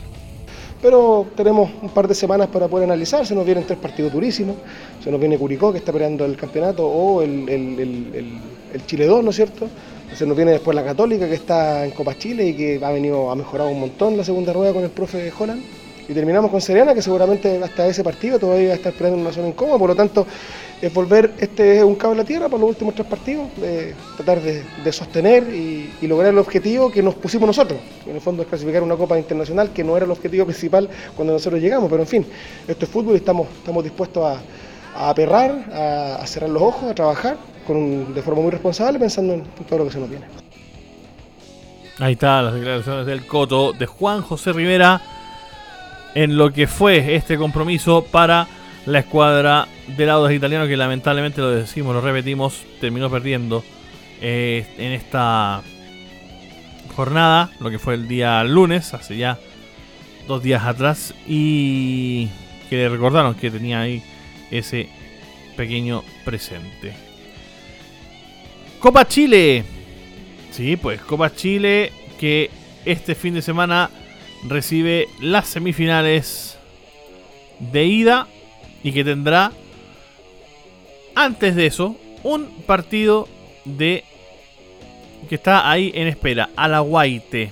Pero 0.82 1.26
tenemos 1.36 1.72
un 1.82 1.90
par 1.90 2.08
de 2.08 2.14
semanas 2.14 2.48
para 2.48 2.68
poder 2.68 2.86
analizar. 2.86 3.26
Se 3.26 3.34
nos 3.34 3.46
vienen 3.46 3.66
tres 3.66 3.80
partidos 3.80 4.14
durísimos. 4.14 4.56
Se 5.04 5.10
nos 5.10 5.20
viene 5.20 5.38
Curicó, 5.38 5.72
que 5.72 5.80
está 5.80 5.92
peleando 5.92 6.26
el 6.26 6.38
campeonato, 6.38 6.86
o 6.88 7.22
el, 7.22 7.50
el, 7.50 8.86
Chile 8.86 9.08
2, 9.08 9.24
¿no 9.24 9.32
es 9.32 9.36
cierto? 9.36 9.68
Se 10.14 10.26
nos 10.26 10.38
viene 10.38 10.52
después 10.52 10.76
la 10.76 10.84
Católica, 10.84 11.28
que 11.28 11.34
está 11.34 11.84
en 11.84 11.92
Copa 11.92 12.18
Chile 12.18 12.48
y 12.48 12.54
que 12.54 12.80
ha 12.84 12.92
venido, 12.92 13.32
ha 13.32 13.36
mejorado 13.36 13.70
un 13.70 13.80
montón 13.80 14.16
la 14.16 14.24
segunda 14.24 14.54
rueda 14.54 14.74
con 14.74 14.84
el 14.84 14.90
profe 14.90 15.32
Holland 15.38 15.62
y 16.08 16.14
terminamos 16.14 16.50
con 16.50 16.62
Serena, 16.62 16.94
que 16.94 17.02
seguramente 17.02 17.62
hasta 17.62 17.88
ese 17.88 18.04
partido 18.04 18.40
todavía 18.40 18.68
va 18.68 18.74
a 18.74 18.78
estar 18.78 18.94
esperando 18.94 19.20
una 19.20 19.32
zona 19.32 19.50
incómoda, 19.50 19.78
por 19.78 19.90
lo 19.90 19.96
tanto 19.96 20.26
es 20.82 20.94
volver, 20.94 21.34
este 21.40 21.80
es 21.80 21.84
un 21.84 21.96
cabo 21.96 22.20
a 22.20 22.24
tierra 22.24 22.48
para 22.48 22.60
los 22.60 22.70
últimos 22.70 22.94
tres 22.94 23.08
partidos, 23.08 23.50
tratar 24.16 24.42
de, 24.42 24.92
sostener 24.92 25.44
y, 25.54 25.90
lograr 26.08 26.32
el 26.32 26.38
objetivo 26.38 26.92
que 26.92 27.02
nos 27.02 27.16
pusimos 27.16 27.48
nosotros, 27.48 27.80
en 28.06 28.16
el 28.16 28.22
fondo 28.22 28.44
es 28.44 28.48
clasificar 28.48 28.84
una 28.84 28.96
Copa 28.96 29.18
Internacional, 29.18 29.72
que 29.74 29.84
no 29.84 29.98
era 29.98 30.06
el 30.06 30.12
objetivo 30.12 30.46
principal 30.46 30.90
cuando 31.16 31.34
nosotros 31.34 31.62
llegamos, 31.62 31.90
pero 31.90 32.04
en 32.04 32.08
fin, 32.08 32.26
esto 32.68 32.86
es 32.86 32.92
fútbol 32.92 33.16
y 33.16 33.18
estamos, 33.18 33.48
estamos 33.58 33.84
dispuestos 33.84 34.24
a, 34.24 34.42
a 34.96 35.10
aperrar, 35.10 35.52
a, 36.20 36.26
cerrar 36.26 36.50
los 36.50 36.62
ojos, 36.62 36.90
a 36.90 36.96
trabajar 36.96 37.38
con 37.66 38.14
de 38.14 38.22
forma 38.22 38.42
muy 38.42 38.52
responsable, 38.52 39.00
pensando 39.00 39.34
en 39.34 39.44
todo 39.68 39.80
lo 39.80 39.86
que 39.86 39.92
se 39.92 40.00
nos 40.00 40.10
viene. 40.10 40.26
Ahí 42.00 42.14
están 42.14 42.46
las 42.46 42.54
declaraciones 42.54 43.06
del 43.06 43.26
Coto 43.26 43.74
de 43.74 43.88
Juan 43.88 44.22
José 44.22 44.54
Rivera 44.54 45.02
en 46.14 46.38
lo 46.38 46.52
que 46.52 46.68
fue 46.68 47.16
este 47.16 47.38
compromiso 47.38 48.04
para 48.04 48.48
la 48.88 49.00
escuadra 49.00 49.68
de 49.86 50.06
lados 50.06 50.32
italianos 50.32 50.70
que 50.70 50.78
lamentablemente 50.78 51.42
lo 51.42 51.52
decimos, 51.52 51.94
lo 51.94 52.00
repetimos, 52.00 52.64
terminó 52.80 53.12
perdiendo 53.12 53.64
eh, 54.22 54.66
en 54.78 54.94
esta 54.94 55.62
jornada, 56.96 57.52
lo 57.60 57.70
que 57.70 57.80
fue 57.80 57.96
el 57.96 58.08
día 58.08 58.42
lunes, 58.46 58.94
hace 58.94 59.18
ya 59.18 59.38
dos 60.26 60.42
días 60.42 60.64
atrás, 60.64 61.14
y 61.28 62.30
que 62.70 62.78
le 62.78 62.90
recordaron 62.90 63.36
que 63.36 63.52
tenía 63.52 63.82
ahí 63.82 64.02
ese 64.52 64.88
pequeño 65.58 66.02
presente. 66.24 66.94
Copa 68.80 69.06
Chile. 69.06 69.66
Sí, 70.52 70.78
pues 70.78 71.02
Copa 71.02 71.36
Chile 71.36 71.92
que 72.18 72.50
este 72.86 73.16
fin 73.16 73.34
de 73.34 73.42
semana 73.42 73.90
recibe 74.48 75.08
las 75.20 75.48
semifinales 75.50 76.58
de 77.60 77.86
ida 77.86 78.28
y 78.84 78.92
que 78.92 79.04
tendrá 79.04 79.52
antes 81.16 81.56
de 81.56 81.66
eso 81.66 81.96
un 82.24 82.46
partido 82.66 83.28
de 83.66 84.04
que 85.28 85.36
está 85.36 85.70
ahí 85.70 85.92
en 85.96 86.08
espera, 86.08 86.50
a 86.56 86.68
la 86.68 86.80
Guaite. 86.80 87.52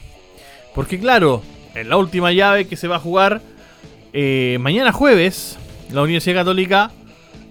Porque 0.73 0.99
claro, 0.99 1.41
en 1.73 1.89
la 1.89 1.97
última 1.97 2.31
llave 2.31 2.67
que 2.67 2.75
se 2.77 2.87
va 2.87 2.97
a 2.97 2.99
jugar 2.99 3.41
eh, 4.13 4.57
mañana 4.61 4.91
jueves, 4.91 5.57
la 5.91 6.01
Universidad 6.01 6.41
Católica 6.41 6.91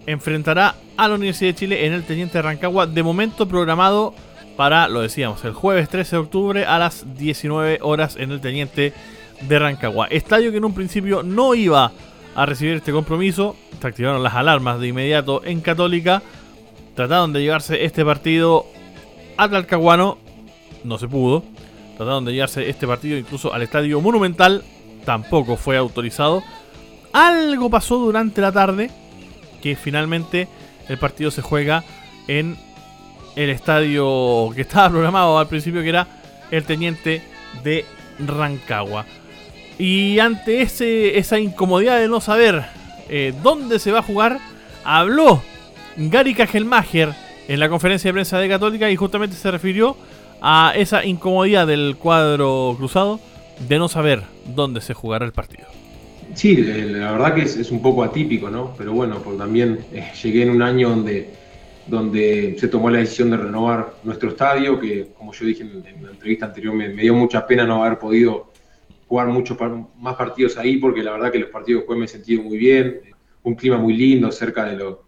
enfrentará 0.06 0.76
a 0.96 1.08
la 1.08 1.14
Universidad 1.14 1.50
de 1.50 1.56
Chile 1.56 1.86
en 1.86 1.92
el 1.92 2.04
Teniente 2.04 2.38
de 2.38 2.42
Rancagua, 2.42 2.86
de 2.86 3.02
momento 3.02 3.48
programado 3.48 4.14
para, 4.56 4.88
lo 4.88 5.00
decíamos, 5.00 5.44
el 5.44 5.52
jueves 5.52 5.88
13 5.88 6.16
de 6.16 6.22
octubre 6.22 6.64
a 6.64 6.78
las 6.78 7.16
19 7.16 7.78
horas 7.82 8.16
en 8.16 8.30
el 8.30 8.40
Teniente 8.40 8.92
de 9.40 9.58
Rancagua. 9.58 10.06
Estadio 10.06 10.50
que 10.50 10.58
en 10.58 10.64
un 10.64 10.74
principio 10.74 11.22
no 11.22 11.54
iba 11.54 11.86
a 11.86 11.92
recibir 12.46 12.74
este 12.74 12.92
compromiso. 12.92 13.56
Se 13.80 13.86
activaron 13.86 14.22
las 14.22 14.34
alarmas 14.34 14.80
de 14.80 14.88
inmediato 14.88 15.44
en 15.44 15.60
Católica. 15.60 16.22
Trataron 16.94 17.32
de 17.32 17.42
llevarse 17.42 17.84
este 17.84 18.04
partido 18.04 18.66
a 19.36 19.48
Talcahuano. 19.48 20.18
No 20.84 20.98
se 20.98 21.08
pudo. 21.08 21.44
Trataron 21.96 22.24
de 22.24 22.32
llevarse 22.32 22.68
este 22.68 22.86
partido 22.86 23.16
incluso 23.16 23.52
al 23.52 23.62
Estadio 23.62 24.00
Monumental. 24.00 24.64
Tampoco 25.04 25.56
fue 25.56 25.76
autorizado. 25.76 26.42
Algo 27.12 27.70
pasó 27.70 27.98
durante 27.98 28.40
la 28.40 28.52
tarde. 28.52 28.90
Que 29.62 29.76
finalmente 29.76 30.48
el 30.88 30.98
partido 30.98 31.30
se 31.30 31.42
juega 31.42 31.84
en 32.28 32.56
el 33.36 33.50
estadio 33.50 34.50
que 34.54 34.62
estaba 34.62 34.90
programado 34.90 35.38
al 35.38 35.48
principio, 35.48 35.82
que 35.82 35.88
era 35.88 36.06
el 36.50 36.64
Teniente 36.64 37.22
de 37.62 37.84
Rancagua. 38.18 39.06
Y 39.78 40.18
ante 40.18 40.62
ese, 40.62 41.18
esa 41.18 41.38
incomodidad 41.38 41.98
de 41.98 42.08
no 42.08 42.20
saber 42.20 42.64
eh, 43.08 43.34
dónde 43.42 43.78
se 43.78 43.92
va 43.92 44.00
a 44.00 44.02
jugar, 44.02 44.38
habló 44.84 45.42
Gary 45.96 46.34
Kajelmacher 46.34 47.12
en 47.48 47.60
la 47.60 47.68
conferencia 47.68 48.08
de 48.08 48.12
prensa 48.12 48.38
de 48.38 48.48
Católica 48.48 48.90
y 48.90 48.96
justamente 48.96 49.36
se 49.36 49.50
refirió 49.50 49.96
a 50.40 50.72
esa 50.76 51.04
incomodidad 51.04 51.66
del 51.66 51.96
cuadro 51.98 52.74
cruzado 52.76 53.20
de 53.68 53.78
no 53.78 53.88
saber 53.88 54.22
dónde 54.54 54.80
se 54.80 54.94
jugará 54.94 55.24
el 55.24 55.32
partido. 55.32 55.66
Sí, 56.34 56.56
la 56.56 57.12
verdad 57.12 57.34
que 57.34 57.42
es, 57.42 57.70
un 57.70 57.80
poco 57.80 58.02
atípico, 58.02 58.50
¿no? 58.50 58.74
Pero 58.76 58.92
bueno, 58.92 59.18
pues 59.22 59.38
también 59.38 59.80
eh, 59.92 60.10
llegué 60.22 60.42
en 60.42 60.50
un 60.50 60.62
año 60.62 60.90
donde, 60.90 61.30
donde 61.86 62.56
se 62.58 62.68
tomó 62.68 62.90
la 62.90 62.98
decisión 62.98 63.30
de 63.30 63.36
renovar 63.36 63.94
nuestro 64.02 64.30
estadio, 64.30 64.80
que 64.80 65.08
como 65.16 65.32
yo 65.32 65.46
dije 65.46 65.62
en, 65.62 65.82
la 66.02 66.10
entrevista 66.10 66.46
anterior, 66.46 66.74
me, 66.74 66.88
dio 66.88 67.14
mucha 67.14 67.46
pena 67.46 67.64
no 67.64 67.84
haber 67.84 67.98
podido 67.98 68.52
jugar 69.14 69.28
muchos 69.28 69.56
más 70.00 70.16
partidos 70.16 70.58
ahí, 70.58 70.78
porque 70.78 71.00
la 71.00 71.12
verdad 71.12 71.30
que 71.30 71.38
los 71.38 71.50
partidos 71.50 71.82
después 71.82 71.96
me 71.96 72.06
he 72.06 72.08
sentido 72.08 72.42
muy 72.42 72.58
bien, 72.58 73.00
un 73.44 73.54
clima 73.54 73.76
muy 73.76 73.94
lindo, 73.96 74.32
cerca 74.32 74.64
de 74.64 74.74
lo, 74.74 75.04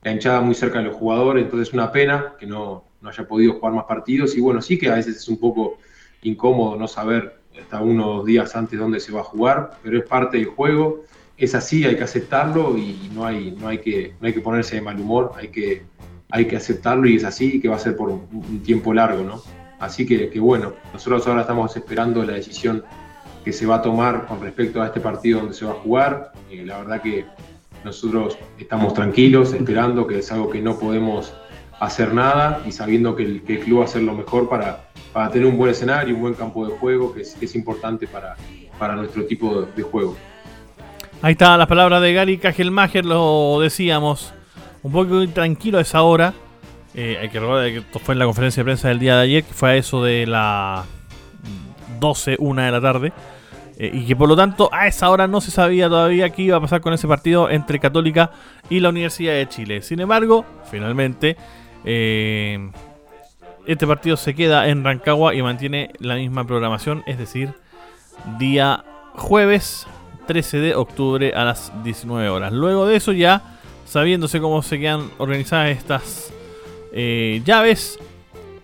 la 0.00 0.12
hinchada 0.12 0.40
muy 0.40 0.54
cerca 0.54 0.78
de 0.78 0.84
los 0.84 0.94
jugadores, 0.94 1.42
entonces 1.42 1.74
una 1.74 1.90
pena 1.90 2.34
que 2.38 2.46
no, 2.46 2.84
no 3.00 3.08
haya 3.08 3.26
podido 3.26 3.54
jugar 3.54 3.72
más 3.72 3.84
partidos 3.86 4.36
y 4.36 4.40
bueno, 4.40 4.62
sí 4.62 4.78
que 4.78 4.88
a 4.88 4.94
veces 4.94 5.16
es 5.16 5.26
un 5.26 5.40
poco 5.40 5.78
incómodo 6.22 6.76
no 6.76 6.86
saber 6.86 7.40
hasta 7.60 7.82
unos 7.82 8.24
días 8.24 8.54
antes 8.54 8.78
dónde 8.78 9.00
se 9.00 9.10
va 9.10 9.22
a 9.22 9.24
jugar, 9.24 9.72
pero 9.82 9.98
es 9.98 10.04
parte 10.04 10.36
del 10.36 10.46
juego, 10.46 11.02
es 11.36 11.56
así, 11.56 11.84
hay 11.84 11.96
que 11.96 12.04
aceptarlo 12.04 12.78
y 12.78 13.10
no 13.12 13.26
hay, 13.26 13.56
no 13.60 13.66
hay, 13.66 13.78
que, 13.78 14.14
no 14.20 14.28
hay 14.28 14.34
que 14.34 14.40
ponerse 14.40 14.76
de 14.76 14.82
mal 14.82 15.00
humor, 15.00 15.32
hay 15.34 15.48
que, 15.48 15.82
hay 16.30 16.46
que 16.46 16.54
aceptarlo 16.54 17.08
y 17.08 17.16
es 17.16 17.24
así 17.24 17.60
que 17.60 17.68
va 17.68 17.74
a 17.74 17.80
ser 17.80 17.96
por 17.96 18.08
un, 18.08 18.62
tiempo 18.62 18.94
largo, 18.94 19.24
¿no? 19.24 19.42
Así 19.80 20.06
que, 20.06 20.30
que, 20.30 20.38
bueno, 20.38 20.74
nosotros 20.92 21.26
ahora 21.26 21.40
estamos 21.40 21.76
esperando 21.76 22.22
la 22.22 22.34
decisión 22.34 22.84
que 23.48 23.54
se 23.54 23.64
va 23.64 23.76
a 23.76 23.80
tomar 23.80 24.26
con 24.26 24.42
respecto 24.42 24.82
a 24.82 24.88
este 24.88 25.00
partido 25.00 25.38
donde 25.38 25.54
se 25.54 25.64
va 25.64 25.70
a 25.70 25.76
jugar. 25.76 26.32
Eh, 26.50 26.66
la 26.66 26.80
verdad 26.80 27.00
que 27.00 27.24
nosotros 27.82 28.36
estamos 28.58 28.92
tranquilos, 28.92 29.54
esperando 29.54 30.06
que 30.06 30.18
es 30.18 30.30
algo 30.30 30.50
que 30.50 30.60
no 30.60 30.78
podemos 30.78 31.32
hacer 31.80 32.12
nada 32.12 32.60
y 32.66 32.72
sabiendo 32.72 33.16
que 33.16 33.22
el, 33.22 33.40
club 33.40 33.78
va 33.78 33.82
a 33.84 33.84
hacer 33.86 34.02
lo 34.02 34.12
mejor 34.12 34.50
para, 34.50 34.90
para 35.14 35.30
tener 35.30 35.48
un 35.48 35.56
buen 35.56 35.70
escenario, 35.70 36.14
un 36.14 36.20
buen 36.20 36.34
campo 36.34 36.68
de 36.68 36.76
juego, 36.76 37.14
que 37.14 37.22
es, 37.22 37.54
importante 37.54 38.06
para, 38.06 38.36
para 38.78 38.94
nuestro 38.94 39.24
tipo 39.24 39.62
de, 39.62 39.82
juego. 39.82 40.14
Ahí 41.22 41.32
está 41.32 41.56
las 41.56 41.68
palabras 41.68 42.02
de 42.02 42.12
Gary 42.12 42.36
Kajelmacher, 42.36 43.06
lo 43.06 43.60
decíamos, 43.62 44.34
un 44.82 44.92
poco 44.92 45.26
tranquilo 45.30 45.78
a 45.78 45.80
esa 45.80 46.02
hora. 46.02 46.34
Eh, 46.92 47.16
hay 47.18 47.30
que 47.30 47.40
recordar 47.40 47.70
que 47.70 47.78
esto 47.78 47.98
fue 47.98 48.12
en 48.12 48.18
la 48.18 48.26
conferencia 48.26 48.60
de 48.60 48.64
prensa 48.66 48.88
del 48.88 48.98
día 48.98 49.16
de 49.16 49.22
ayer, 49.22 49.42
que 49.42 49.54
fue 49.54 49.70
a 49.70 49.76
eso 49.76 50.04
de 50.04 50.26
la 50.26 50.84
12, 51.98 52.36
1 52.38 52.62
de 52.62 52.70
la 52.70 52.80
tarde. 52.82 53.12
Eh, 53.80 53.90
y 53.94 54.06
que 54.06 54.16
por 54.16 54.28
lo 54.28 54.36
tanto 54.36 54.68
a 54.72 54.88
esa 54.88 55.08
hora 55.08 55.28
no 55.28 55.40
se 55.40 55.52
sabía 55.52 55.88
todavía 55.88 56.30
qué 56.30 56.42
iba 56.42 56.56
a 56.56 56.60
pasar 56.60 56.80
con 56.80 56.92
ese 56.92 57.06
partido 57.06 57.48
entre 57.48 57.78
Católica 57.78 58.32
y 58.68 58.80
la 58.80 58.88
Universidad 58.88 59.34
de 59.34 59.48
Chile. 59.48 59.82
Sin 59.82 60.00
embargo, 60.00 60.44
finalmente, 60.68 61.36
eh, 61.84 62.70
este 63.66 63.86
partido 63.86 64.16
se 64.16 64.34
queda 64.34 64.66
en 64.68 64.82
Rancagua 64.82 65.34
y 65.34 65.42
mantiene 65.42 65.92
la 66.00 66.16
misma 66.16 66.44
programación, 66.44 67.04
es 67.06 67.18
decir, 67.18 67.54
día 68.38 68.84
jueves 69.14 69.86
13 70.26 70.58
de 70.58 70.74
octubre 70.74 71.32
a 71.34 71.44
las 71.44 71.72
19 71.84 72.28
horas. 72.30 72.52
Luego 72.52 72.84
de 72.84 72.96
eso 72.96 73.12
ya, 73.12 73.60
sabiéndose 73.86 74.40
cómo 74.40 74.60
se 74.62 74.80
quedan 74.80 75.08
organizadas 75.18 75.70
estas 75.70 76.32
eh, 76.92 77.42
llaves, 77.44 78.00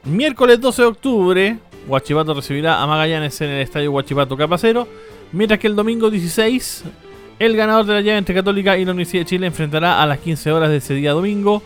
miércoles 0.04 0.60
12 0.60 0.82
de 0.82 0.88
octubre, 0.88 1.58
Huachipato 1.86 2.34
recibirá 2.34 2.82
a 2.82 2.86
Magallanes 2.86 3.40
en 3.40 3.50
el 3.50 3.60
estadio 3.60 3.92
Huachipato 3.92 4.36
Capacero, 4.36 4.88
mientras 5.32 5.60
que 5.60 5.66
el 5.66 5.76
domingo 5.76 6.10
16, 6.10 6.84
el 7.38 7.56
ganador 7.56 7.84
de 7.86 7.94
la 7.94 8.00
llave 8.00 8.18
entre 8.18 8.34
Católica 8.34 8.76
y 8.76 8.84
la 8.84 8.92
Universidad 8.92 9.22
de 9.22 9.26
Chile 9.26 9.46
enfrentará 9.46 10.02
a 10.02 10.06
las 10.06 10.18
15 10.18 10.52
horas 10.52 10.70
de 10.70 10.78
ese 10.78 10.94
día 10.94 11.12
domingo 11.12 11.62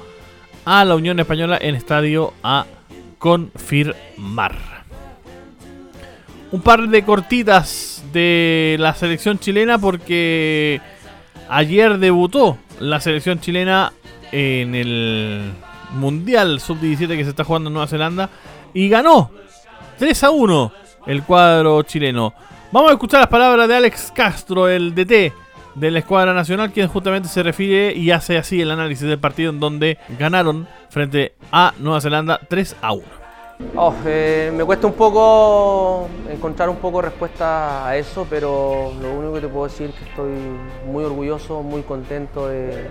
a 0.64 0.84
la 0.84 0.96
Unión 0.96 1.18
Española 1.20 1.58
en 1.60 1.74
estadio 1.74 2.34
a 2.42 2.66
confirmar. 3.18 4.56
Un 6.50 6.62
par 6.62 6.88
de 6.88 7.04
cortitas 7.04 8.04
de 8.12 8.76
la 8.78 8.94
selección 8.94 9.38
chilena 9.38 9.78
porque 9.78 10.80
ayer 11.48 11.98
debutó 11.98 12.58
la 12.80 13.00
selección 13.00 13.40
chilena 13.40 13.92
en 14.32 14.74
el 14.74 15.52
Mundial 15.94 16.60
Sub-17 16.60 17.16
que 17.16 17.24
se 17.24 17.30
está 17.30 17.44
jugando 17.44 17.68
en 17.68 17.74
Nueva 17.74 17.88
Zelanda 17.88 18.30
y 18.74 18.88
ganó 18.88 19.30
3 19.98 20.24
a 20.24 20.30
1 20.30 20.72
el 21.06 21.22
cuadro 21.24 21.82
chileno. 21.82 22.32
Vamos 22.70 22.90
a 22.90 22.94
escuchar 22.94 23.20
las 23.20 23.28
palabras 23.28 23.66
de 23.66 23.74
Alex 23.74 24.12
Castro, 24.14 24.68
el 24.68 24.94
DT 24.94 25.32
de 25.74 25.90
la 25.90 25.98
escuadra 25.98 26.32
nacional, 26.32 26.70
quien 26.70 26.88
justamente 26.88 27.28
se 27.28 27.42
refiere 27.42 27.92
y 27.94 28.10
hace 28.10 28.38
así 28.38 28.60
el 28.60 28.70
análisis 28.70 29.08
del 29.08 29.18
partido 29.18 29.50
en 29.50 29.58
donde 29.58 29.98
ganaron 30.18 30.68
frente 30.88 31.34
a 31.50 31.72
Nueva 31.78 32.00
Zelanda 32.00 32.40
3 32.48 32.76
a 32.80 32.92
1. 32.92 33.04
Oh, 33.74 33.92
eh, 34.06 34.52
me 34.54 34.64
cuesta 34.64 34.86
un 34.86 34.92
poco 34.92 36.08
encontrar 36.30 36.68
un 36.68 36.76
poco 36.76 37.02
respuesta 37.02 37.88
a 37.88 37.96
eso, 37.96 38.24
pero 38.30 38.92
lo 39.02 39.12
único 39.14 39.34
que 39.34 39.40
te 39.40 39.48
puedo 39.48 39.66
decir 39.66 39.90
es 39.90 39.96
que 39.96 40.04
estoy 40.10 40.30
muy 40.86 41.02
orgulloso, 41.02 41.62
muy 41.62 41.82
contento 41.82 42.46
de, 42.46 42.86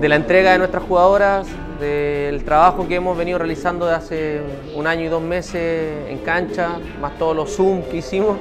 de 0.00 0.08
la 0.08 0.16
entrega 0.16 0.52
de 0.52 0.58
nuestras 0.58 0.82
jugadoras, 0.82 1.46
del 1.80 2.44
trabajo 2.44 2.86
que 2.86 2.96
hemos 2.96 3.16
venido 3.16 3.38
realizando 3.38 3.86
de 3.86 3.94
hace 3.94 4.40
un 4.74 4.86
año 4.86 5.02
y 5.04 5.08
dos 5.08 5.22
meses 5.22 6.08
en 6.08 6.18
cancha, 6.18 6.78
más 7.00 7.18
todos 7.18 7.34
los 7.34 7.54
Zoom 7.54 7.82
que 7.82 7.98
hicimos. 7.98 8.36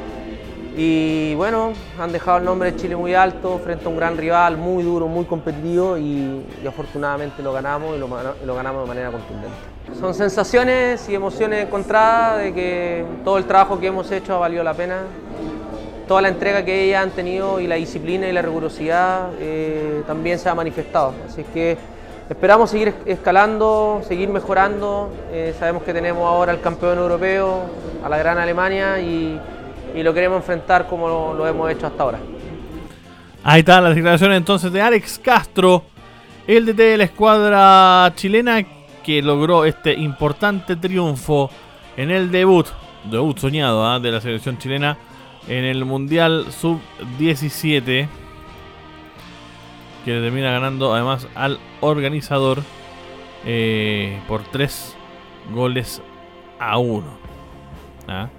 Y 0.76 1.36
bueno, 1.36 1.74
han 2.00 2.12
dejado 2.12 2.39
el 2.39 2.46
nombre 2.46 2.72
de 2.72 2.78
Chile 2.78 2.96
muy 2.96 3.13
alto 3.13 3.60
frente 3.60 3.86
a 3.86 3.89
un 3.89 3.98
gran 3.98 4.17
rival, 4.17 4.58
muy 4.58 4.84
duro, 4.84 5.08
muy 5.08 5.26
competitivo 5.26 5.98
y, 5.98 6.43
afortunadamente 6.67 7.43
lo 7.43 7.54
ganamos 7.54 7.96
y 7.96 8.00
lo, 8.00 8.08
lo 8.08 8.56
ganamos 8.56 8.82
de 8.84 8.88
manera 8.88 9.12
contundente. 9.12 9.56
Son 10.00 10.15
sensaciones 10.15 11.08
y 11.10 11.15
emociones 11.15 11.65
encontradas 11.65 12.39
de 12.41 12.54
que 12.54 13.06
todo 13.24 13.38
el 13.38 13.46
trabajo 13.46 13.80
que 13.80 13.88
hemos 13.88 14.12
hecho 14.12 14.34
ha 14.34 14.39
valido 14.39 14.63
la 14.63 14.74
pena. 14.74 15.02
Toda 16.08 16.22
la 16.22 16.30
entrega 16.30 16.65
que 16.65 16.84
ellas 16.86 17.04
han 17.04 17.12
tenido 17.12 17.60
y 17.60 17.67
la 17.67 17.76
disciplina 17.76 18.28
y 18.28 18.34
la 18.34 18.41
rigurosidad 18.41 19.30
eh, 19.39 20.02
también 20.08 20.39
se 20.39 20.50
ha 20.50 20.56
manifestado. 20.56 21.13
Así 21.28 21.43
que 21.54 21.78
esperamos 22.29 22.69
seguir 22.69 22.93
escalando, 23.05 24.01
seguir 24.07 24.29
mejorando. 24.29 25.12
Eh, 25.31 25.53
sabemos 25.57 25.83
que 25.83 25.93
tenemos 25.93 26.25
ahora 26.27 26.51
al 26.51 26.62
campeón 26.62 26.97
europeo, 26.97 27.62
a 28.03 28.09
la 28.09 28.17
gran 28.17 28.38
Alemania 28.38 28.99
y, 28.99 29.39
lo 29.95 30.12
queremos 30.13 30.38
enfrentar 30.38 30.88
como 30.88 31.33
lo, 31.36 31.47
hemos 31.47 31.69
hecho 31.69 31.86
hasta 31.86 32.01
ahora. 32.03 32.19
Ahí 33.43 33.59
está 33.59 33.79
la 33.79 33.93
declaración 33.93 34.31
entonces 34.33 34.71
de 34.73 34.81
Alex 34.81 35.19
Castro, 35.23 35.83
el 36.47 36.65
DT 36.65 36.77
de 36.77 36.97
la 36.97 37.03
escuadra 37.03 38.12
chilena 38.15 38.65
que 39.03 39.21
logró 39.21 39.65
este 39.65 39.93
importante 39.93 40.75
triunfo 40.77 41.51
en 41.95 42.09
el 42.09 42.31
debut, 42.31 42.65
debut 43.12 43.38
soñado 43.38 43.86
¿ah? 43.86 43.99
de 43.99 44.12
la 44.12 44.19
selección 44.19 44.57
chilena 44.57 44.97
en 45.47 45.63
el 45.63 45.86
Mundial 45.86 46.47
Sub-17, 46.49 48.07
que 50.03 50.11
termina 50.11 50.51
ganando 50.51 50.93
además 50.93 51.27
al 51.35 51.59
organizador 51.81 52.61
eh, 53.45 54.19
por 54.27 54.43
3 54.43 54.95
goles 55.51 56.01
a 56.59 56.77
1. 56.77 57.05
¿ah? 58.07 58.29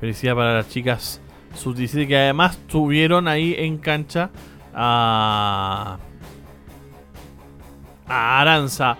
Felicidad 0.00 0.34
para 0.34 0.54
las 0.54 0.68
chicas 0.68 1.20
Sub-17 1.54 2.06
que 2.06 2.16
además 2.16 2.58
tuvieron 2.68 3.26
ahí 3.28 3.54
en 3.58 3.78
cancha 3.78 4.30
a, 4.74 5.98
a 8.06 8.40
Aranza 8.40 8.96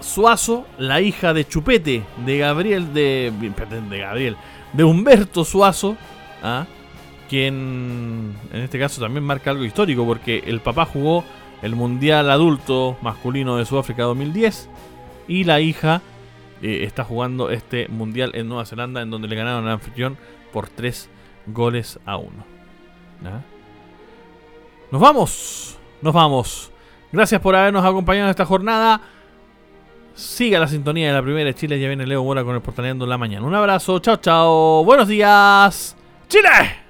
Suazo, 0.00 0.66
la 0.78 1.00
hija 1.00 1.34
de 1.34 1.46
Chupete, 1.46 2.02
de 2.24 2.38
Gabriel, 2.38 2.94
de, 2.94 3.32
de 3.88 3.98
Gabriel, 3.98 4.36
de 4.72 4.84
Humberto 4.84 5.44
Suazo, 5.44 5.96
¿ah? 6.42 6.66
Quien 7.30 8.34
en 8.52 8.60
este 8.60 8.76
caso 8.80 9.00
también 9.00 9.22
marca 9.22 9.52
algo 9.52 9.64
histórico 9.64 10.04
porque 10.04 10.42
el 10.46 10.58
papá 10.58 10.84
jugó 10.84 11.24
el 11.62 11.76
Mundial 11.76 12.28
Adulto 12.28 12.98
Masculino 13.02 13.56
de 13.56 13.64
Sudáfrica 13.64 14.02
2010 14.02 14.68
y 15.28 15.44
la 15.44 15.60
hija 15.60 16.02
eh, 16.60 16.80
está 16.82 17.04
jugando 17.04 17.50
este 17.50 17.86
Mundial 17.86 18.32
en 18.34 18.48
Nueva 18.48 18.66
Zelanda 18.66 19.00
en 19.00 19.10
donde 19.10 19.28
le 19.28 19.36
ganaron 19.36 19.64
al 19.64 19.74
anfitrión 19.74 20.18
por 20.52 20.68
3 20.68 21.08
goles 21.46 22.00
a 22.04 22.16
1. 22.16 22.30
¿ah? 23.26 23.42
Nos 24.90 25.00
vamos, 25.00 25.78
nos 26.02 26.12
vamos. 26.12 26.72
Gracias 27.12 27.40
por 27.40 27.54
habernos 27.54 27.84
acompañado 27.84 28.26
en 28.26 28.30
esta 28.30 28.44
jornada. 28.44 29.00
Siga 30.14 30.58
la 30.58 30.66
sintonía 30.66 31.06
de 31.06 31.14
la 31.14 31.22
primera 31.22 31.44
de 31.44 31.54
Chile. 31.54 31.78
Ya 31.78 31.86
viene 31.86 32.06
Leo 32.08 32.24
Mora 32.24 32.42
con 32.42 32.56
el 32.56 32.60
Portaleando 32.60 33.04
en 33.04 33.10
la 33.10 33.18
mañana. 33.18 33.46
Un 33.46 33.54
abrazo. 33.54 34.00
Chao, 34.00 34.16
chao. 34.16 34.84
Buenos 34.84 35.06
días. 35.06 35.96
Chile. 36.28 36.89